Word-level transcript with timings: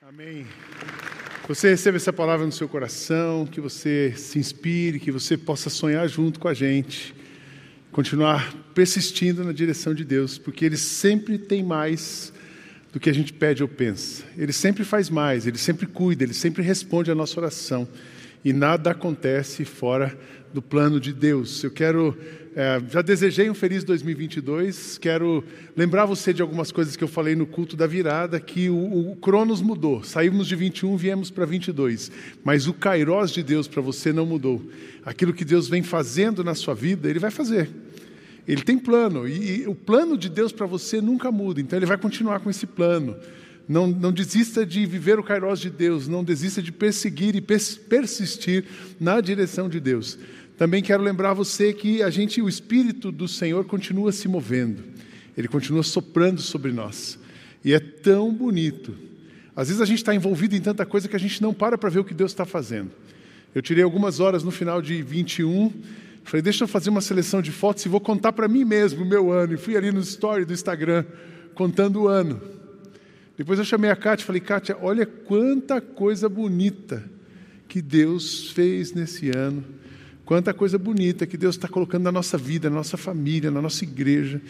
Amém. 0.00 0.46
Você 1.48 1.70
receba 1.70 1.96
essa 1.96 2.12
palavra 2.12 2.46
no 2.46 2.52
seu 2.52 2.68
coração, 2.68 3.44
que 3.44 3.60
você 3.60 4.14
se 4.16 4.38
inspire, 4.38 5.00
que 5.00 5.10
você 5.10 5.36
possa 5.36 5.68
sonhar 5.68 6.08
junto 6.08 6.38
com 6.38 6.46
a 6.46 6.54
gente, 6.54 7.12
continuar 7.90 8.54
persistindo 8.72 9.42
na 9.42 9.50
direção 9.50 9.92
de 9.92 10.04
Deus, 10.04 10.38
porque 10.38 10.64
Ele 10.64 10.76
sempre 10.76 11.36
tem 11.36 11.64
mais 11.64 12.32
do 12.92 13.00
que 13.00 13.10
a 13.10 13.12
gente 13.12 13.32
pede 13.32 13.60
ou 13.60 13.68
pensa. 13.68 14.22
Ele 14.36 14.52
sempre 14.52 14.84
faz 14.84 15.10
mais, 15.10 15.48
Ele 15.48 15.58
sempre 15.58 15.84
cuida, 15.84 16.22
Ele 16.22 16.34
sempre 16.34 16.62
responde 16.62 17.10
à 17.10 17.14
nossa 17.14 17.40
oração. 17.40 17.88
E 18.44 18.52
nada 18.52 18.90
acontece 18.90 19.64
fora 19.64 20.16
do 20.52 20.62
plano 20.62 20.98
de 20.98 21.12
Deus. 21.12 21.62
Eu 21.62 21.70
quero 21.70 22.16
é, 22.60 22.82
já 22.90 23.02
desejei 23.02 23.48
um 23.48 23.54
feliz 23.54 23.84
2022. 23.84 24.98
Quero 24.98 25.44
lembrar 25.76 26.06
você 26.06 26.34
de 26.34 26.42
algumas 26.42 26.72
coisas 26.72 26.96
que 26.96 27.04
eu 27.04 27.06
falei 27.06 27.36
no 27.36 27.46
culto 27.46 27.76
da 27.76 27.86
virada, 27.86 28.40
que 28.40 28.68
o, 28.68 29.12
o 29.12 29.14
Cronos 29.14 29.62
mudou. 29.62 30.02
Saímos 30.02 30.48
de 30.48 30.56
21, 30.56 30.96
viemos 30.96 31.30
para 31.30 31.44
22. 31.44 32.10
Mas 32.42 32.66
o 32.66 32.74
Kairós 32.74 33.30
de 33.30 33.44
Deus 33.44 33.68
para 33.68 33.80
você 33.80 34.12
não 34.12 34.26
mudou. 34.26 34.60
Aquilo 35.04 35.32
que 35.32 35.44
Deus 35.44 35.68
vem 35.68 35.84
fazendo 35.84 36.42
na 36.42 36.52
sua 36.56 36.74
vida, 36.74 37.08
Ele 37.08 37.20
vai 37.20 37.30
fazer. 37.30 37.70
Ele 38.44 38.62
tem 38.62 38.76
plano. 38.76 39.28
E, 39.28 39.60
e 39.60 39.68
o 39.68 39.74
plano 39.76 40.18
de 40.18 40.28
Deus 40.28 40.50
para 40.50 40.66
você 40.66 41.00
nunca 41.00 41.30
muda. 41.30 41.60
Então 41.60 41.78
Ele 41.78 41.86
vai 41.86 41.96
continuar 41.96 42.40
com 42.40 42.50
esse 42.50 42.66
plano. 42.66 43.14
Não, 43.68 43.86
não, 43.86 44.10
desista 44.10 44.64
de 44.64 44.86
viver 44.86 45.18
o 45.18 45.22
Kairós 45.22 45.60
de 45.60 45.68
Deus, 45.68 46.08
não 46.08 46.24
desista 46.24 46.62
de 46.62 46.72
perseguir 46.72 47.36
e 47.36 47.40
persistir 47.40 48.64
na 48.98 49.20
direção 49.20 49.68
de 49.68 49.78
Deus. 49.78 50.18
Também 50.56 50.82
quero 50.82 51.02
lembrar 51.02 51.34
você 51.34 51.72
que 51.74 52.02
a 52.02 52.08
gente, 52.08 52.40
o 52.40 52.48
Espírito 52.48 53.12
do 53.12 53.28
Senhor 53.28 53.66
continua 53.66 54.10
se 54.10 54.26
movendo, 54.26 54.82
ele 55.36 55.48
continua 55.48 55.82
soprando 55.82 56.40
sobre 56.40 56.72
nós. 56.72 57.18
E 57.62 57.74
é 57.74 57.78
tão 57.78 58.32
bonito. 58.32 58.96
Às 59.54 59.68
vezes 59.68 59.82
a 59.82 59.84
gente 59.84 59.98
está 59.98 60.14
envolvido 60.14 60.56
em 60.56 60.60
tanta 60.60 60.86
coisa 60.86 61.06
que 61.06 61.16
a 61.16 61.20
gente 61.20 61.42
não 61.42 61.52
para 61.52 61.76
para 61.76 61.90
ver 61.90 61.98
o 61.98 62.04
que 62.04 62.14
Deus 62.14 62.30
está 62.30 62.46
fazendo. 62.46 62.90
Eu 63.54 63.60
tirei 63.60 63.84
algumas 63.84 64.18
horas 64.18 64.42
no 64.42 64.50
final 64.50 64.80
de 64.80 65.02
21, 65.02 65.72
falei, 66.24 66.40
deixa 66.40 66.64
eu 66.64 66.68
fazer 66.68 66.88
uma 66.88 67.00
seleção 67.00 67.42
de 67.42 67.52
fotos 67.52 67.84
e 67.84 67.88
vou 67.88 68.00
contar 68.00 68.32
para 68.32 68.48
mim 68.48 68.64
mesmo 68.64 69.02
o 69.02 69.06
meu 69.06 69.30
ano. 69.30 69.54
E 69.54 69.56
fui 69.58 69.76
ali 69.76 69.92
no 69.92 70.00
story 70.00 70.44
do 70.44 70.54
Instagram, 70.54 71.04
contando 71.54 72.02
o 72.02 72.08
ano. 72.08 72.40
Depois 73.38 73.58
eu 73.58 73.64
chamei 73.64 73.90
a 73.90 73.96
Kátia 73.96 74.24
e 74.24 74.26
falei, 74.26 74.40
Kátia, 74.42 74.76
olha 74.82 75.06
quanta 75.06 75.80
coisa 75.80 76.28
bonita 76.28 77.02
que 77.66 77.80
Deus 77.80 78.50
fez 78.50 78.92
nesse 78.92 79.30
ano 79.30 79.64
Quanta 80.28 80.52
coisa 80.52 80.76
bonita 80.76 81.26
que 81.26 81.38
Deus 81.38 81.54
está 81.54 81.66
colocando 81.66 82.02
na 82.02 82.12
nossa 82.12 82.36
vida, 82.36 82.68
na 82.68 82.76
nossa 82.76 82.98
família, 82.98 83.50
na 83.50 83.62
nossa 83.62 83.82
igreja. 83.82 84.42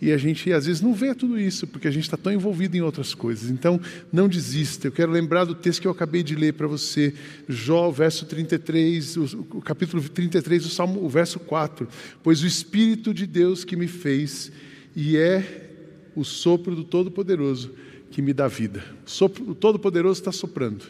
E 0.00 0.10
a 0.10 0.16
gente 0.16 0.50
às 0.50 0.64
vezes 0.64 0.80
não 0.80 0.94
vê 0.94 1.14
tudo 1.14 1.38
isso, 1.38 1.66
porque 1.66 1.86
a 1.86 1.90
gente 1.90 2.04
está 2.04 2.16
tão 2.16 2.32
envolvido 2.32 2.74
em 2.74 2.80
outras 2.80 3.12
coisas. 3.12 3.50
Então, 3.50 3.78
não 4.10 4.28
desista. 4.28 4.86
Eu 4.88 4.92
quero 4.92 5.12
lembrar 5.12 5.44
do 5.44 5.54
texto 5.54 5.82
que 5.82 5.86
eu 5.86 5.92
acabei 5.92 6.22
de 6.22 6.34
ler 6.34 6.54
para 6.54 6.66
você, 6.66 7.12
Jó, 7.46 7.90
verso 7.90 8.24
33, 8.24 9.18
o, 9.18 9.60
capítulo 9.60 10.02
33, 10.02 10.64
o, 10.64 10.70
Salmo, 10.70 11.04
o 11.04 11.08
verso 11.10 11.38
4. 11.38 11.86
Pois 12.22 12.42
o 12.42 12.46
Espírito 12.46 13.12
de 13.12 13.26
Deus 13.26 13.62
que 13.62 13.76
me 13.76 13.88
fez, 13.88 14.50
e 14.96 15.18
é 15.18 15.68
o 16.14 16.24
sopro 16.24 16.74
do 16.74 16.82
Todo-Poderoso 16.82 17.74
que 18.16 18.22
me 18.22 18.32
dá 18.32 18.48
vida. 18.48 18.82
O, 19.20 19.54
Todo-Poderoso 19.54 20.18
está 20.18 20.32
soprando. 20.32 20.86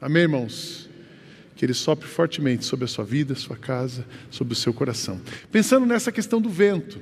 Amém, 0.00 0.22
irmãos? 0.22 0.90
que 1.54 1.64
Ele 1.64 1.72
sopre 1.72 2.08
fortemente 2.08 2.64
sobre 2.64 2.84
a 2.84 2.88
sua 2.88 3.04
vida, 3.04 3.36
sua 3.36 3.56
casa, 3.56 4.04
sobre 4.28 4.54
o 4.54 4.56
seu 4.56 4.74
coração. 4.74 5.20
Pensando 5.52 5.86
nessa 5.86 6.10
questão 6.10 6.40
do 6.40 6.48
vento, 6.48 7.00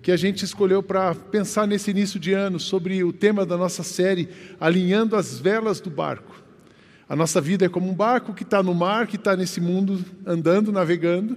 que 0.00 0.10
a 0.10 0.16
gente 0.16 0.42
escolheu 0.42 0.82
para 0.82 1.14
pensar 1.14 1.66
nesse 1.66 1.90
início 1.90 2.18
de 2.18 2.32
ano, 2.32 2.58
sobre 2.58 3.04
o 3.04 3.12
tema 3.12 3.44
da 3.44 3.58
nossa 3.58 3.82
série, 3.82 4.26
Alinhando 4.58 5.16
as 5.16 5.38
Velas 5.38 5.80
do 5.80 5.90
Barco. 5.90 6.42
A 7.06 7.14
nossa 7.14 7.42
vida 7.42 7.66
é 7.66 7.68
como 7.68 7.90
um 7.90 7.94
barco 7.94 8.32
que 8.32 8.42
está 8.42 8.62
no 8.62 8.74
mar, 8.74 9.06
que 9.06 9.16
está 9.16 9.36
nesse 9.36 9.60
mundo 9.60 10.02
andando, 10.24 10.72
navegando, 10.72 11.36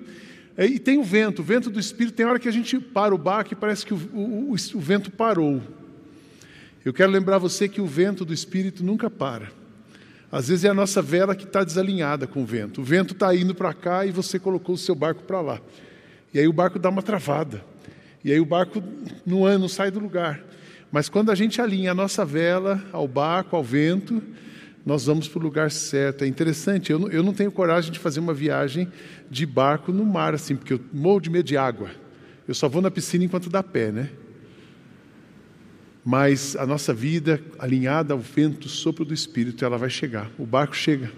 e 0.57 0.79
tem 0.79 0.97
o 0.97 1.03
vento, 1.03 1.41
o 1.41 1.45
vento 1.45 1.69
do 1.69 1.81
Espírito. 1.81 2.15
Tem 2.15 2.25
hora 2.25 2.39
que 2.39 2.47
a 2.47 2.53
gente 2.53 2.79
para 2.79 3.13
o 3.13 3.17
barco 3.17 3.51
e 3.51 3.57
parece 3.57 3.85
que 3.85 3.93
o, 3.93 3.97
o, 4.13 4.51
o, 4.51 4.53
o 4.53 4.79
vento 4.79 5.11
parou. 5.11 5.61
Eu 6.87 6.93
quero 6.93 7.11
lembrar 7.11 7.37
você 7.37 7.67
que 7.67 7.81
o 7.81 7.85
vento 7.85 8.23
do 8.23 8.33
Espírito 8.33 8.81
nunca 8.81 9.09
para. 9.09 9.51
Às 10.31 10.47
vezes 10.47 10.63
é 10.63 10.69
a 10.69 10.73
nossa 10.73 11.01
vela 11.01 11.35
que 11.35 11.43
está 11.43 11.61
desalinhada 11.61 12.25
com 12.25 12.43
o 12.43 12.45
vento. 12.45 12.79
O 12.79 12.83
vento 12.85 13.13
está 13.13 13.35
indo 13.35 13.53
para 13.53 13.73
cá 13.73 14.05
e 14.05 14.11
você 14.11 14.39
colocou 14.39 14.75
o 14.75 14.77
seu 14.77 14.95
barco 14.95 15.23
para 15.23 15.41
lá. 15.41 15.59
E 16.33 16.39
aí 16.39 16.47
o 16.47 16.53
barco 16.53 16.79
dá 16.79 16.87
uma 16.87 17.01
travada. 17.01 17.61
E 18.23 18.31
aí 18.31 18.39
o 18.39 18.45
barco 18.45 18.81
no 19.25 19.43
ano 19.43 19.67
sai 19.67 19.91
do 19.91 19.99
lugar. 19.99 20.41
Mas 20.89 21.09
quando 21.09 21.29
a 21.29 21.35
gente 21.35 21.59
alinha 21.59 21.91
a 21.91 21.93
nossa 21.93 22.23
vela 22.23 22.81
ao 22.93 23.05
barco, 23.05 23.57
ao 23.57 23.63
vento, 23.65 24.23
nós 24.85 25.07
vamos 25.07 25.27
para 25.27 25.39
o 25.39 25.43
lugar 25.43 25.69
certo. 25.69 26.23
É 26.23 26.27
interessante, 26.27 26.89
eu 26.89 26.99
não, 26.99 27.09
eu 27.09 27.21
não 27.21 27.33
tenho 27.33 27.51
coragem 27.51 27.91
de 27.91 27.99
fazer 27.99 28.21
uma 28.21 28.33
viagem 28.33 28.87
de 29.29 29.45
barco 29.45 29.91
no 29.91 30.05
mar, 30.05 30.33
assim, 30.33 30.55
porque 30.55 30.71
eu 30.71 30.79
morro 30.93 31.19
de 31.19 31.29
medo 31.29 31.47
de 31.47 31.57
água. 31.57 31.89
Eu 32.47 32.53
só 32.53 32.69
vou 32.69 32.81
na 32.81 32.89
piscina 32.89 33.25
enquanto 33.25 33.49
dá 33.49 33.61
pé, 33.61 33.91
né? 33.91 34.09
Mas 36.09 36.55
a 36.55 36.65
nossa 36.65 36.93
vida 36.93 37.41
alinhada 37.59 38.13
ao 38.13 38.19
vento, 38.21 38.69
sopro 38.69 39.03
do 39.03 39.13
Espírito, 39.13 39.65
ela 39.65 39.77
vai 39.77 39.89
chegar. 39.89 40.31
O 40.39 40.45
barco 40.45 40.73
chega, 40.73 41.11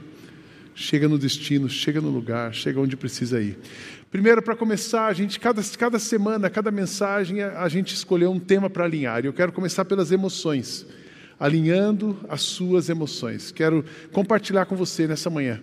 chega 0.73 1.07
no 1.07 1.16
destino, 1.16 1.69
chega 1.69 2.01
no 2.01 2.09
lugar, 2.09 2.51
chega 2.55 2.79
onde 2.79 2.97
precisa 2.97 3.39
ir. 3.39 3.55
Primeiro, 4.09 4.41
para 4.41 4.55
começar, 4.55 5.05
a 5.05 5.13
gente 5.13 5.39
cada, 5.39 5.61
cada 5.78 5.99
semana, 5.99 6.49
cada 6.49 6.72
mensagem, 6.72 7.44
a 7.44 7.69
gente 7.69 7.94
escolheu 7.94 8.31
um 8.31 8.39
tema 8.39 8.67
para 8.67 8.83
alinhar. 8.83 9.23
E 9.23 9.28
eu 9.28 9.33
quero 9.33 9.51
começar 9.51 9.85
pelas 9.85 10.11
emoções, 10.11 10.88
alinhando 11.39 12.17
as 12.28 12.41
suas 12.41 12.89
emoções. 12.89 13.51
Quero 13.51 13.85
compartilhar 14.11 14.66
com 14.66 14.75
você 14.75 15.05
nessa 15.05 15.29
manhã 15.29 15.61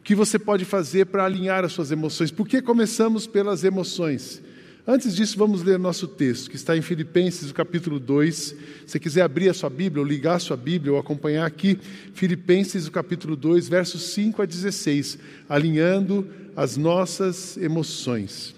o 0.00 0.02
que 0.02 0.14
você 0.14 0.38
pode 0.38 0.64
fazer 0.64 1.04
para 1.04 1.26
alinhar 1.26 1.62
as 1.62 1.74
suas 1.74 1.90
emoções. 1.90 2.30
Por 2.30 2.48
que 2.48 2.62
começamos 2.62 3.26
pelas 3.26 3.64
emoções? 3.64 4.40
Antes 4.84 5.14
disso, 5.14 5.38
vamos 5.38 5.62
ler 5.62 5.78
nosso 5.78 6.08
texto, 6.08 6.50
que 6.50 6.56
está 6.56 6.76
em 6.76 6.82
Filipenses, 6.82 7.50
o 7.50 7.54
capítulo 7.54 8.00
2. 8.00 8.56
Se 8.84 8.98
quiser 8.98 9.22
abrir 9.22 9.48
a 9.48 9.54
sua 9.54 9.70
Bíblia, 9.70 10.02
ou 10.02 10.08
ligar 10.08 10.34
a 10.34 10.40
sua 10.40 10.56
Bíblia, 10.56 10.92
ou 10.92 10.98
acompanhar 10.98 11.46
aqui, 11.46 11.78
Filipenses, 12.14 12.88
o 12.88 12.90
capítulo 12.90 13.36
2, 13.36 13.68
versos 13.68 14.02
5 14.12 14.42
a 14.42 14.44
16, 14.44 15.18
alinhando 15.48 16.26
as 16.56 16.76
nossas 16.76 17.56
emoções. 17.56 18.56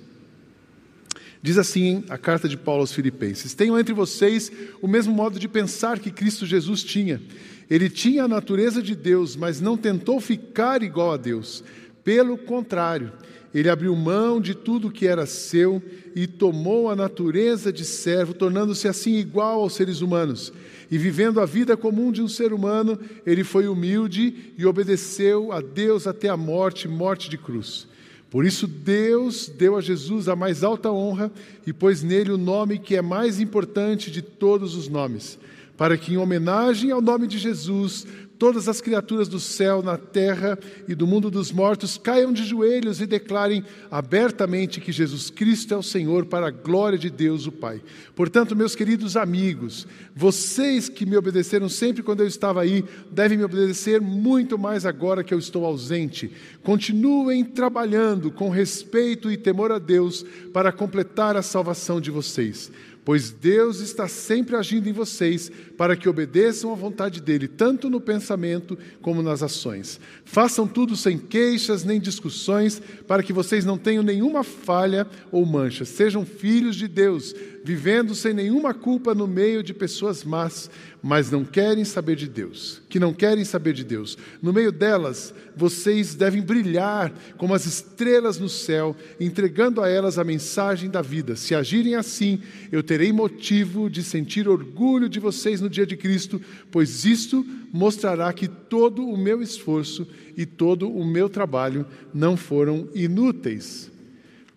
Diz 1.42 1.58
assim 1.58 2.04
a 2.08 2.16
carta 2.16 2.48
de 2.48 2.56
Paulo 2.56 2.80
aos 2.80 2.92
Filipenses: 2.94 3.52
Tenham 3.52 3.78
entre 3.78 3.92
vocês 3.92 4.50
o 4.80 4.88
mesmo 4.88 5.12
modo 5.12 5.38
de 5.38 5.46
pensar 5.46 5.98
que 5.98 6.10
Cristo 6.10 6.46
Jesus 6.46 6.82
tinha. 6.82 7.20
Ele 7.68 7.90
tinha 7.90 8.24
a 8.24 8.28
natureza 8.28 8.82
de 8.82 8.94
Deus, 8.94 9.36
mas 9.36 9.60
não 9.60 9.76
tentou 9.76 10.18
ficar 10.22 10.82
igual 10.82 11.12
a 11.12 11.18
Deus. 11.18 11.62
Pelo 12.02 12.38
contrário, 12.38 13.12
ele 13.54 13.70
abriu 13.70 13.94
mão 13.94 14.40
de 14.40 14.52
tudo 14.52 14.90
que 14.90 15.06
era 15.06 15.24
seu 15.26 15.80
e 16.14 16.26
tomou 16.26 16.90
a 16.90 16.96
natureza 16.96 17.72
de 17.72 17.84
servo, 17.84 18.34
tornando-se 18.34 18.88
assim 18.88 19.14
igual 19.14 19.60
aos 19.60 19.74
seres 19.74 20.00
humanos. 20.00 20.52
E 20.90 20.98
vivendo 20.98 21.40
a 21.40 21.46
vida 21.46 21.76
comum 21.76 22.10
de 22.10 22.20
um 22.20 22.28
ser 22.28 22.52
humano, 22.52 22.98
ele 23.24 23.44
foi 23.44 23.68
humilde 23.68 24.52
e 24.58 24.66
obedeceu 24.66 25.52
a 25.52 25.60
Deus 25.60 26.06
até 26.06 26.28
a 26.28 26.36
morte 26.36 26.88
morte 26.88 27.30
de 27.30 27.38
cruz. 27.38 27.86
Por 28.28 28.44
isso, 28.44 28.66
Deus 28.66 29.48
deu 29.48 29.76
a 29.76 29.80
Jesus 29.80 30.28
a 30.28 30.34
mais 30.34 30.64
alta 30.64 30.90
honra 30.90 31.30
e 31.64 31.72
pôs 31.72 32.02
nele 32.02 32.32
o 32.32 32.36
nome 32.36 32.80
que 32.80 32.96
é 32.96 33.02
mais 33.02 33.38
importante 33.38 34.10
de 34.10 34.20
todos 34.20 34.74
os 34.74 34.88
nomes, 34.88 35.38
para 35.76 35.96
que, 35.96 36.14
em 36.14 36.16
homenagem 36.16 36.90
ao 36.90 37.00
nome 37.00 37.26
de 37.26 37.38
Jesus, 37.38 38.06
todas 38.38 38.68
as 38.68 38.80
criaturas 38.80 39.28
do 39.28 39.40
céu, 39.40 39.82
na 39.82 39.96
terra 39.96 40.58
e 40.86 40.94
do 40.94 41.06
mundo 41.06 41.30
dos 41.30 41.50
mortos 41.50 41.96
caiam 41.96 42.32
de 42.32 42.44
joelhos 42.44 43.00
e 43.00 43.06
declarem 43.06 43.64
abertamente 43.90 44.80
que 44.80 44.92
Jesus 44.92 45.30
Cristo 45.30 45.74
é 45.74 45.76
o 45.76 45.82
Senhor, 45.82 46.26
para 46.26 46.48
a 46.48 46.50
glória 46.50 46.98
de 46.98 47.10
Deus 47.10 47.46
o 47.46 47.52
Pai. 47.52 47.80
Portanto, 48.14 48.54
meus 48.54 48.74
queridos 48.74 49.16
amigos, 49.16 49.86
vocês 50.14 50.88
que 50.88 51.06
me 51.06 51.16
obedeceram 51.16 51.68
sempre 51.68 52.02
quando 52.02 52.20
eu 52.20 52.26
estava 52.26 52.60
aí, 52.60 52.84
devem 53.10 53.38
me 53.38 53.44
obedecer 53.44 54.00
muito 54.00 54.58
mais 54.58 54.84
agora 54.84 55.24
que 55.24 55.32
eu 55.32 55.38
estou 55.38 55.64
ausente. 55.64 56.30
Continuem 56.62 57.44
trabalhando 57.44 58.30
com 58.30 58.48
respeito 58.48 59.30
e 59.30 59.36
temor 59.36 59.72
a 59.72 59.78
Deus 59.78 60.24
para 60.52 60.72
completar 60.72 61.36
a 61.36 61.42
salvação 61.42 62.00
de 62.00 62.10
vocês 62.10 62.70
pois 63.04 63.30
Deus 63.30 63.80
está 63.80 64.08
sempre 64.08 64.56
agindo 64.56 64.88
em 64.88 64.92
vocês 64.92 65.50
para 65.76 65.96
que 65.96 66.08
obedeçam 66.08 66.72
à 66.72 66.74
vontade 66.74 67.20
dele, 67.20 67.46
tanto 67.46 67.90
no 67.90 68.00
pensamento 68.00 68.78
como 69.02 69.22
nas 69.22 69.42
ações. 69.42 70.00
Façam 70.24 70.66
tudo 70.66 70.96
sem 70.96 71.18
queixas 71.18 71.84
nem 71.84 72.00
discussões, 72.00 72.80
para 73.06 73.22
que 73.22 73.32
vocês 73.32 73.64
não 73.64 73.76
tenham 73.76 74.02
nenhuma 74.02 74.42
falha 74.42 75.06
ou 75.30 75.44
mancha. 75.44 75.84
Sejam 75.84 76.24
filhos 76.24 76.76
de 76.76 76.88
Deus, 76.88 77.34
vivendo 77.64 78.14
sem 78.14 78.34
nenhuma 78.34 78.74
culpa 78.74 79.14
no 79.14 79.26
meio 79.26 79.62
de 79.62 79.72
pessoas 79.72 80.22
más, 80.22 80.70
mas 81.02 81.30
não 81.30 81.46
querem 81.46 81.82
saber 81.82 82.14
de 82.14 82.28
Deus, 82.28 82.82
que 82.90 83.00
não 83.00 83.14
querem 83.14 83.42
saber 83.42 83.72
de 83.72 83.82
Deus. 83.82 84.18
No 84.42 84.52
meio 84.52 84.70
delas, 84.70 85.34
vocês 85.56 86.14
devem 86.14 86.42
brilhar 86.42 87.10
como 87.38 87.54
as 87.54 87.64
estrelas 87.64 88.38
no 88.38 88.50
céu, 88.50 88.94
entregando 89.18 89.80
a 89.80 89.88
elas 89.88 90.18
a 90.18 90.24
mensagem 90.24 90.90
da 90.90 91.00
vida. 91.00 91.36
Se 91.36 91.54
agirem 91.54 91.94
assim, 91.94 92.38
eu 92.70 92.82
terei 92.82 93.10
motivo 93.12 93.88
de 93.88 94.02
sentir 94.02 94.46
orgulho 94.46 95.08
de 95.08 95.18
vocês 95.18 95.62
no 95.62 95.70
dia 95.70 95.86
de 95.86 95.96
Cristo, 95.96 96.38
pois 96.70 97.06
isto 97.06 97.46
mostrará 97.72 98.30
que 98.30 98.46
todo 98.46 99.08
o 99.08 99.16
meu 99.16 99.40
esforço 99.40 100.06
e 100.36 100.44
todo 100.44 100.90
o 100.90 101.02
meu 101.02 101.30
trabalho 101.30 101.86
não 102.12 102.36
foram 102.36 102.88
inúteis. 102.94 103.93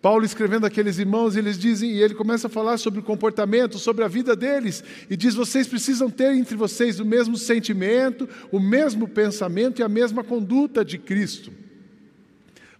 Paulo 0.00 0.24
escrevendo 0.24 0.64
aqueles 0.64 0.98
irmãos, 0.98 1.34
eles 1.34 1.58
dizem, 1.58 1.90
e 1.90 2.00
ele 2.00 2.14
começa 2.14 2.46
a 2.46 2.50
falar 2.50 2.78
sobre 2.78 3.00
o 3.00 3.02
comportamento, 3.02 3.78
sobre 3.78 4.04
a 4.04 4.08
vida 4.08 4.36
deles, 4.36 4.84
e 5.10 5.16
diz: 5.16 5.34
vocês 5.34 5.66
precisam 5.66 6.08
ter 6.08 6.32
entre 6.34 6.56
vocês 6.56 7.00
o 7.00 7.04
mesmo 7.04 7.36
sentimento, 7.36 8.28
o 8.52 8.60
mesmo 8.60 9.08
pensamento 9.08 9.80
e 9.80 9.82
a 9.82 9.88
mesma 9.88 10.22
conduta 10.22 10.84
de 10.84 10.98
Cristo. 10.98 11.50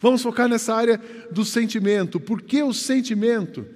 Vamos 0.00 0.22
focar 0.22 0.48
nessa 0.48 0.72
área 0.72 1.00
do 1.30 1.44
sentimento. 1.44 2.20
Por 2.20 2.40
que 2.40 2.62
o 2.62 2.72
sentimento? 2.72 3.66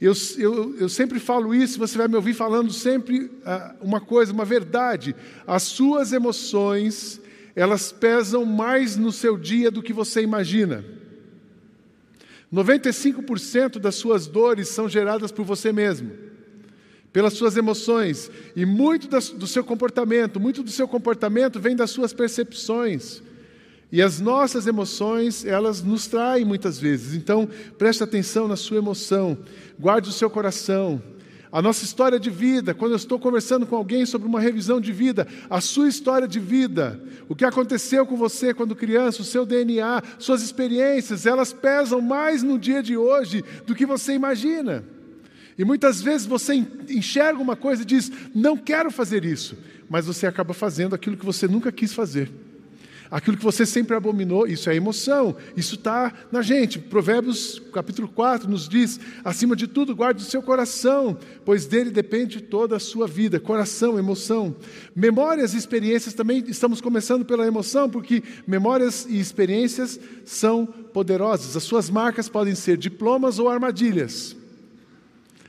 Eu, 0.00 0.14
eu, 0.38 0.76
eu 0.78 0.88
sempre 0.88 1.18
falo 1.18 1.54
isso, 1.54 1.78
você 1.78 1.98
vai 1.98 2.08
me 2.08 2.16
ouvir 2.16 2.32
falando 2.32 2.72
sempre 2.72 3.30
ah, 3.44 3.74
uma 3.82 4.00
coisa, 4.00 4.32
uma 4.32 4.46
verdade. 4.46 5.14
As 5.46 5.64
suas 5.64 6.12
emoções, 6.14 7.20
elas 7.54 7.92
pesam 7.92 8.46
mais 8.46 8.96
no 8.96 9.12
seu 9.12 9.36
dia 9.36 9.70
do 9.70 9.82
que 9.82 9.92
você 9.92 10.22
imagina. 10.22 10.97
95% 12.52 13.78
das 13.78 13.94
suas 13.94 14.26
dores 14.26 14.68
são 14.68 14.88
geradas 14.88 15.30
por 15.30 15.44
você 15.44 15.72
mesmo, 15.72 16.10
pelas 17.12 17.34
suas 17.34 17.56
emoções, 17.56 18.30
e 18.56 18.64
muito 18.64 19.08
do 19.08 19.46
seu 19.46 19.62
comportamento, 19.64 20.40
muito 20.40 20.62
do 20.62 20.70
seu 20.70 20.88
comportamento 20.88 21.60
vem 21.60 21.76
das 21.76 21.90
suas 21.90 22.12
percepções. 22.12 23.22
E 23.90 24.02
as 24.02 24.20
nossas 24.20 24.66
emoções, 24.66 25.46
elas 25.46 25.82
nos 25.82 26.06
traem 26.06 26.44
muitas 26.44 26.78
vezes. 26.78 27.14
Então, 27.14 27.48
preste 27.78 28.02
atenção 28.02 28.46
na 28.46 28.56
sua 28.56 28.76
emoção, 28.76 29.38
guarde 29.78 30.10
o 30.10 30.12
seu 30.12 30.28
coração, 30.28 31.02
a 31.50 31.62
nossa 31.62 31.84
história 31.84 32.18
de 32.18 32.30
vida, 32.30 32.74
quando 32.74 32.92
eu 32.92 32.96
estou 32.96 33.18
conversando 33.18 33.66
com 33.66 33.74
alguém 33.74 34.04
sobre 34.04 34.28
uma 34.28 34.40
revisão 34.40 34.80
de 34.80 34.92
vida, 34.92 35.26
a 35.48 35.60
sua 35.60 35.88
história 35.88 36.28
de 36.28 36.38
vida, 36.38 37.00
o 37.28 37.34
que 37.34 37.44
aconteceu 37.44 38.06
com 38.06 38.16
você 38.16 38.52
quando 38.52 38.76
criança, 38.76 39.22
o 39.22 39.24
seu 39.24 39.46
DNA, 39.46 40.02
suas 40.18 40.42
experiências, 40.42 41.26
elas 41.26 41.52
pesam 41.52 42.00
mais 42.00 42.42
no 42.42 42.58
dia 42.58 42.82
de 42.82 42.96
hoje 42.96 43.44
do 43.66 43.74
que 43.74 43.86
você 43.86 44.12
imagina. 44.12 44.84
E 45.56 45.64
muitas 45.64 46.00
vezes 46.00 46.26
você 46.26 46.54
enxerga 46.88 47.40
uma 47.40 47.56
coisa 47.56 47.82
e 47.82 47.86
diz: 47.86 48.12
não 48.34 48.56
quero 48.56 48.90
fazer 48.90 49.24
isso, 49.24 49.56
mas 49.88 50.06
você 50.06 50.26
acaba 50.26 50.54
fazendo 50.54 50.94
aquilo 50.94 51.16
que 51.16 51.26
você 51.26 51.48
nunca 51.48 51.72
quis 51.72 51.92
fazer. 51.92 52.30
Aquilo 53.10 53.36
que 53.36 53.44
você 53.44 53.64
sempre 53.64 53.96
abominou, 53.96 54.46
isso 54.46 54.68
é 54.68 54.74
emoção, 54.76 55.34
isso 55.56 55.76
está 55.76 56.12
na 56.30 56.42
gente. 56.42 56.78
Provérbios 56.78 57.60
capítulo 57.72 58.06
4 58.08 58.48
nos 58.50 58.68
diz: 58.68 59.00
acima 59.24 59.56
de 59.56 59.66
tudo, 59.66 59.96
guarde 59.96 60.22
o 60.22 60.26
seu 60.26 60.42
coração, 60.42 61.16
pois 61.44 61.64
dele 61.64 61.90
depende 61.90 62.42
toda 62.42 62.76
a 62.76 62.80
sua 62.80 63.06
vida. 63.06 63.40
Coração, 63.40 63.98
emoção. 63.98 64.54
Memórias 64.94 65.54
e 65.54 65.56
experiências 65.56 66.12
também 66.12 66.44
estamos 66.48 66.80
começando 66.80 67.24
pela 67.24 67.46
emoção, 67.46 67.88
porque 67.88 68.22
memórias 68.46 69.06
e 69.08 69.18
experiências 69.18 69.98
são 70.24 70.66
poderosas. 70.66 71.56
As 71.56 71.62
suas 71.62 71.88
marcas 71.88 72.28
podem 72.28 72.54
ser 72.54 72.76
diplomas 72.76 73.38
ou 73.38 73.48
armadilhas. 73.48 74.36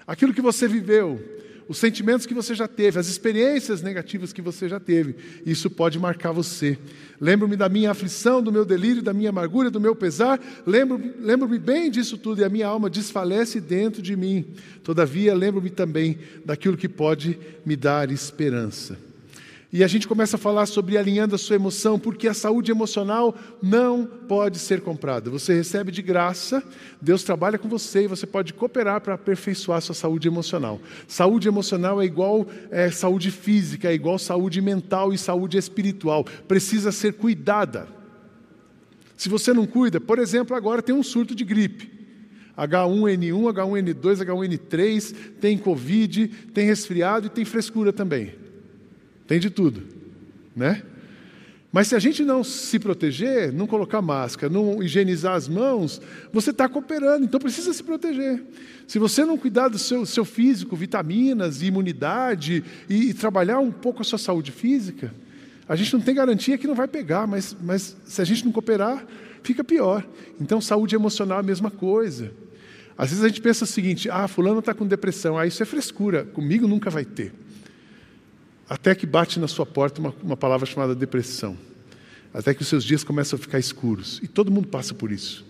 Aquilo 0.07 0.33
que 0.33 0.41
você 0.41 0.67
viveu, 0.67 1.38
os 1.69 1.77
sentimentos 1.77 2.25
que 2.25 2.33
você 2.33 2.56
já 2.56 2.68
teve, 2.68 2.98
as 2.98 3.07
experiências 3.07 3.83
negativas 3.83 4.33
que 4.33 4.42
você 4.42 4.68
já 4.68 4.80
teve. 4.80 5.16
Isso 5.45 5.69
pode 5.69 6.00
marcar 6.00 6.31
você. 6.31 6.75
Lembro-me 7.21 7.56
da 7.56 7.69
minha 7.69 7.92
aflição, 7.92 8.42
do 8.42 8.51
meu 8.51 8.66
delírio, 8.66 9.04
da 9.04 9.13
minha 9.13 9.30
amargura, 9.30 9.69
do 9.69 9.80
meu 9.80 9.95
pesar. 9.95 10.42
Lembro-me 10.66 11.13
lembro 11.19 11.48
bem 11.60 11.92
disso 11.92 12.18
tudo 12.18 12.42
e 12.42 12.44
a 12.44 12.50
minha 12.50 12.66
alma 12.66 12.89
desfalece 12.89 13.62
dentro 13.62 14.01
de 14.01 14.16
mim. 14.16 14.48
Todavia, 14.83 15.36
lembro-me 15.36 15.69
também 15.69 16.18
daquilo 16.44 16.75
que 16.75 16.89
pode 16.89 17.38
me 17.63 17.75
dar 17.75 18.10
esperança. 18.10 19.08
E 19.71 19.83
a 19.83 19.88
gente 19.88 20.07
começa 20.07 20.36
a 20.36 20.39
falar 20.39 20.66
sobre 20.66 20.98
alinhando 20.98 21.36
a 21.36 21.38
sua 21.38 21.56
emoção, 21.56 22.00
porque 22.00 22.27
a 22.27 22.33
saúde 22.33 22.71
emocional 22.71 23.36
não 23.62 24.04
pode 24.04 24.57
ser 24.57 24.81
comprada. 24.81 25.30
Você 25.30 25.54
recebe 25.54 25.92
de 25.92 26.01
graça, 26.01 26.63
Deus 27.00 27.24
trabalha 27.24 27.60
com 27.60 27.69
você 27.69 28.06
e 28.06 28.07
você 28.07 28.25
pode 28.25 28.51
cooperar 28.51 29.00
para 29.00 29.13
aperfeiçoar 29.13 29.77
a 29.77 29.81
sua 29.81 29.94
saúde 29.94 30.27
emocional. 30.27 30.81
Saúde 31.07 31.48
emocional 31.48 32.01
é 32.01 32.06
igual 32.06 32.48
é, 32.71 32.89
saúde 32.89 33.30
física, 33.30 33.89
é 33.89 33.94
igual 33.94 34.18
saúde 34.18 34.60
mental 34.60 35.13
e 35.13 35.19
saúde 35.19 35.56
espiritual. 35.56 36.24
Precisa 36.48 36.92
ser 36.92 37.13
cuidada. 37.13 37.88
Se 39.15 39.30
você 39.30 39.54
não 39.54 39.68
cuida, 39.68 40.01
por 40.01 40.18
exemplo, 40.18 40.57
agora 40.57 40.81
tem 40.81 40.95
um 40.95 41.04
surto 41.04 41.36
de 41.36 41.45
gripe. 41.45 41.92
H1N1, 42.57 43.54
H1N2, 43.54 44.25
H1N3, 44.25 45.15
tem 45.39 45.60
Covid, 45.60 46.27
tem 46.54 46.65
resfriado 46.65 47.27
e 47.27 47.30
tem 47.30 47.45
frescura 47.45 47.94
também. 47.94 48.49
Tem 49.29 49.39
de 49.39 49.51
tudo, 49.51 49.83
né? 50.55 50.81
Mas 51.71 51.89
se 51.89 51.95
a 51.95 51.99
gente 51.99 52.23
não 52.23 52.43
se 52.43 52.79
proteger, 52.79 53.53
não 53.53 53.67
colocar 53.67 54.01
máscara, 54.01 54.51
não 54.51 54.81
higienizar 54.81 55.35
as 55.35 55.47
mãos, 55.47 56.01
você 56.33 56.49
está 56.49 56.67
cooperando, 56.67 57.25
então 57.25 57.39
precisa 57.39 57.71
se 57.71 57.83
proteger. 57.83 58.43
Se 58.87 58.97
você 58.97 59.23
não 59.23 59.37
cuidar 59.37 59.67
do 59.67 59.77
seu, 59.77 60.03
seu 60.03 60.25
físico, 60.25 60.75
vitaminas, 60.75 61.61
imunidade 61.61 62.63
e, 62.89 63.09
e, 63.09 63.13
trabalhar 63.13 63.59
um 63.59 63.71
pouco 63.71 64.01
a 64.01 64.03
sua 64.03 64.17
saúde 64.17 64.51
física, 64.51 65.13
a 65.67 65.75
gente 65.75 65.93
não 65.93 66.01
tem 66.01 66.15
garantia 66.15 66.57
que 66.57 66.65
não 66.65 66.73
vai 66.73 66.87
pegar, 66.87 67.27
mas, 67.27 67.55
mas 67.61 67.95
se 68.05 68.19
a 68.19 68.25
gente 68.25 68.43
não 68.43 68.51
cooperar, 68.51 69.05
fica 69.43 69.63
pior. 69.63 70.03
Então, 70.41 70.59
saúde 70.59 70.95
emocional 70.95 71.37
é 71.37 71.41
a 71.41 71.43
mesma 71.43 71.69
coisa. 71.69 72.31
Às 72.97 73.09
vezes 73.11 73.23
a 73.23 73.27
gente 73.27 73.41
pensa 73.41 73.65
o 73.65 73.67
seguinte: 73.67 74.09
ah, 74.09 74.27
fulano 74.27 74.57
está 74.57 74.73
com 74.73 74.87
depressão, 74.87 75.37
ah, 75.37 75.45
isso 75.45 75.61
é 75.61 75.67
frescura, 75.67 76.23
comigo 76.23 76.67
nunca 76.67 76.89
vai 76.89 77.05
ter. 77.05 77.31
Até 78.69 78.94
que 78.94 79.07
bate 79.07 79.39
na 79.39 79.48
sua 79.48 79.66
porta 79.66 80.00
uma, 80.00 80.13
uma 80.21 80.38
palavra 80.38 80.66
chamada 80.68 80.94
depressão. 80.94 81.57
Até 82.31 82.54
que 82.54 82.62
os 82.62 82.68
seus 82.68 82.83
dias 82.83 83.04
começam 83.04 83.38
a 83.38 83.42
ficar 83.42 83.57
escuros. 83.57 84.19
E 84.21 84.27
todo 84.27 84.51
mundo 84.51 84.68
passa 84.68 84.94
por 84.94 85.12
isso. 85.12 85.44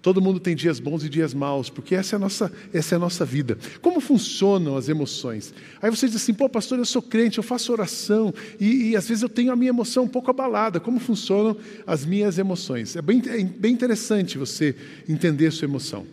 Todo 0.00 0.22
mundo 0.22 0.38
tem 0.38 0.54
dias 0.54 0.78
bons 0.78 1.02
e 1.04 1.08
dias 1.08 1.34
maus, 1.34 1.68
porque 1.68 1.94
essa 1.94 2.14
é 2.14 2.16
a 2.16 2.18
nossa, 2.20 2.52
essa 2.72 2.94
é 2.94 2.96
a 2.96 2.98
nossa 2.98 3.24
vida. 3.24 3.58
Como 3.82 4.00
funcionam 4.00 4.76
as 4.76 4.88
emoções? 4.88 5.52
Aí 5.82 5.90
você 5.90 6.06
diz 6.06 6.14
assim, 6.14 6.32
pô, 6.32 6.48
pastor, 6.48 6.78
eu 6.78 6.84
sou 6.84 7.02
crente, 7.02 7.38
eu 7.38 7.42
faço 7.42 7.72
oração, 7.72 8.32
e, 8.60 8.90
e 8.90 8.96
às 8.96 9.08
vezes 9.08 9.22
eu 9.22 9.28
tenho 9.28 9.50
a 9.50 9.56
minha 9.56 9.70
emoção 9.70 10.04
um 10.04 10.08
pouco 10.08 10.30
abalada. 10.30 10.78
Como 10.78 11.00
funcionam 11.00 11.56
as 11.84 12.06
minhas 12.06 12.38
emoções? 12.38 12.94
É 12.94 13.02
bem, 13.02 13.20
é 13.26 13.42
bem 13.42 13.72
interessante 13.72 14.38
você 14.38 14.76
entender 15.08 15.48
a 15.48 15.50
sua 15.50 15.66
emoção. 15.66 16.06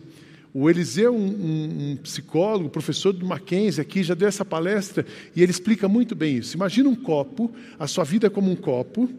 O 0.56 0.70
Eliseu, 0.70 1.12
um, 1.12 1.18
um, 1.18 1.90
um, 1.90 1.96
psicólogo, 1.96 2.70
professor 2.70 3.12
do 3.12 3.26
Mackenzie 3.26 3.80
aqui, 3.80 4.04
já 4.04 4.14
deu 4.14 4.28
essa 4.28 4.44
palestra 4.44 5.04
e 5.34 5.42
ele 5.42 5.50
explica 5.50 5.88
muito 5.88 6.14
bem 6.14 6.36
isso. 6.36 6.54
Imagina 6.54 6.88
um 6.88 6.94
copo, 6.94 7.52
a 7.76 7.88
sua 7.88 8.04
vida 8.04 8.28
é 8.28 8.30
como 8.30 8.52
um 8.52 8.54
copo, 8.54 9.10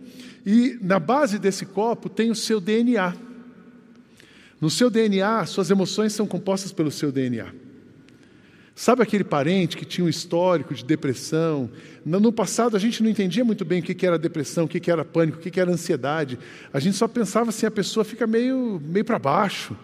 e 0.46 0.80
na 0.82 0.98
base 0.98 1.38
desse 1.38 1.66
copo 1.66 2.08
tem 2.08 2.32
o 2.32 2.36
seu 2.36 2.62
DNA. 2.62 3.14
No 4.62 4.70
seu 4.70 4.90
DNA, 4.90 5.46
suas 5.46 5.70
emoções 5.70 6.14
são 6.14 6.26
compostas 6.26 6.72
pelo 6.72 6.90
seu 6.90 7.12
DNA. 7.12 7.54
Sabe 8.74 9.04
aquele 9.04 9.26
parente 9.26 9.76
que 9.76 9.84
tinha 9.84 10.06
um 10.06 10.10
histórico 10.10 10.74
de 10.74 10.86
depressão? 10.86 11.70
No 12.06 12.32
passado 12.32 12.78
a 12.78 12.80
gente 12.80 13.04
não 13.04 13.10
entendia 13.10 13.44
muito 13.44 13.66
bem 13.66 13.82
o 13.82 13.84
que 13.84 14.06
era 14.06 14.18
depressão, 14.18 14.64
o 14.64 14.68
que 14.70 14.90
era 14.90 15.04
pânico, 15.04 15.38
o 15.38 15.42
que 15.42 15.60
era 15.60 15.70
ansiedade. 15.70 16.40
A 16.72 16.80
gente 16.80 16.96
só 16.96 17.10
pensava 17.10 17.50
assim, 17.50 17.66
a 17.66 17.72
pessoa 17.72 18.06
fica 18.06 18.26
meio, 18.26 18.82
meio 18.82 19.04
para 19.04 19.20
baixo. 19.20 19.76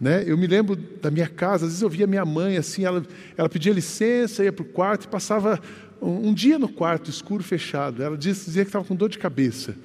Né? 0.00 0.24
Eu 0.26 0.38
me 0.38 0.46
lembro 0.46 0.76
da 0.76 1.10
minha 1.10 1.28
casa, 1.28 1.66
às 1.66 1.72
vezes 1.72 1.82
eu 1.82 1.88
via 1.90 2.06
minha 2.06 2.24
mãe 2.24 2.56
assim, 2.56 2.84
ela, 2.84 3.04
ela 3.36 3.48
pedia 3.50 3.72
licença, 3.72 4.42
ia 4.42 4.52
para 4.52 4.62
o 4.62 4.64
quarto 4.64 5.04
e 5.04 5.08
passava 5.08 5.60
um, 6.00 6.28
um, 6.28 6.34
dia 6.34 6.58
no 6.58 6.68
quarto, 6.68 7.10
escuro, 7.10 7.44
fechado. 7.44 8.02
Ela 8.02 8.16
dizia, 8.16 8.32
dizia 8.32 8.64
que 8.64 8.70
estava 8.70 8.84
com 8.84 8.96
dor 8.96 9.10
de 9.10 9.18
cabeça. 9.18 9.76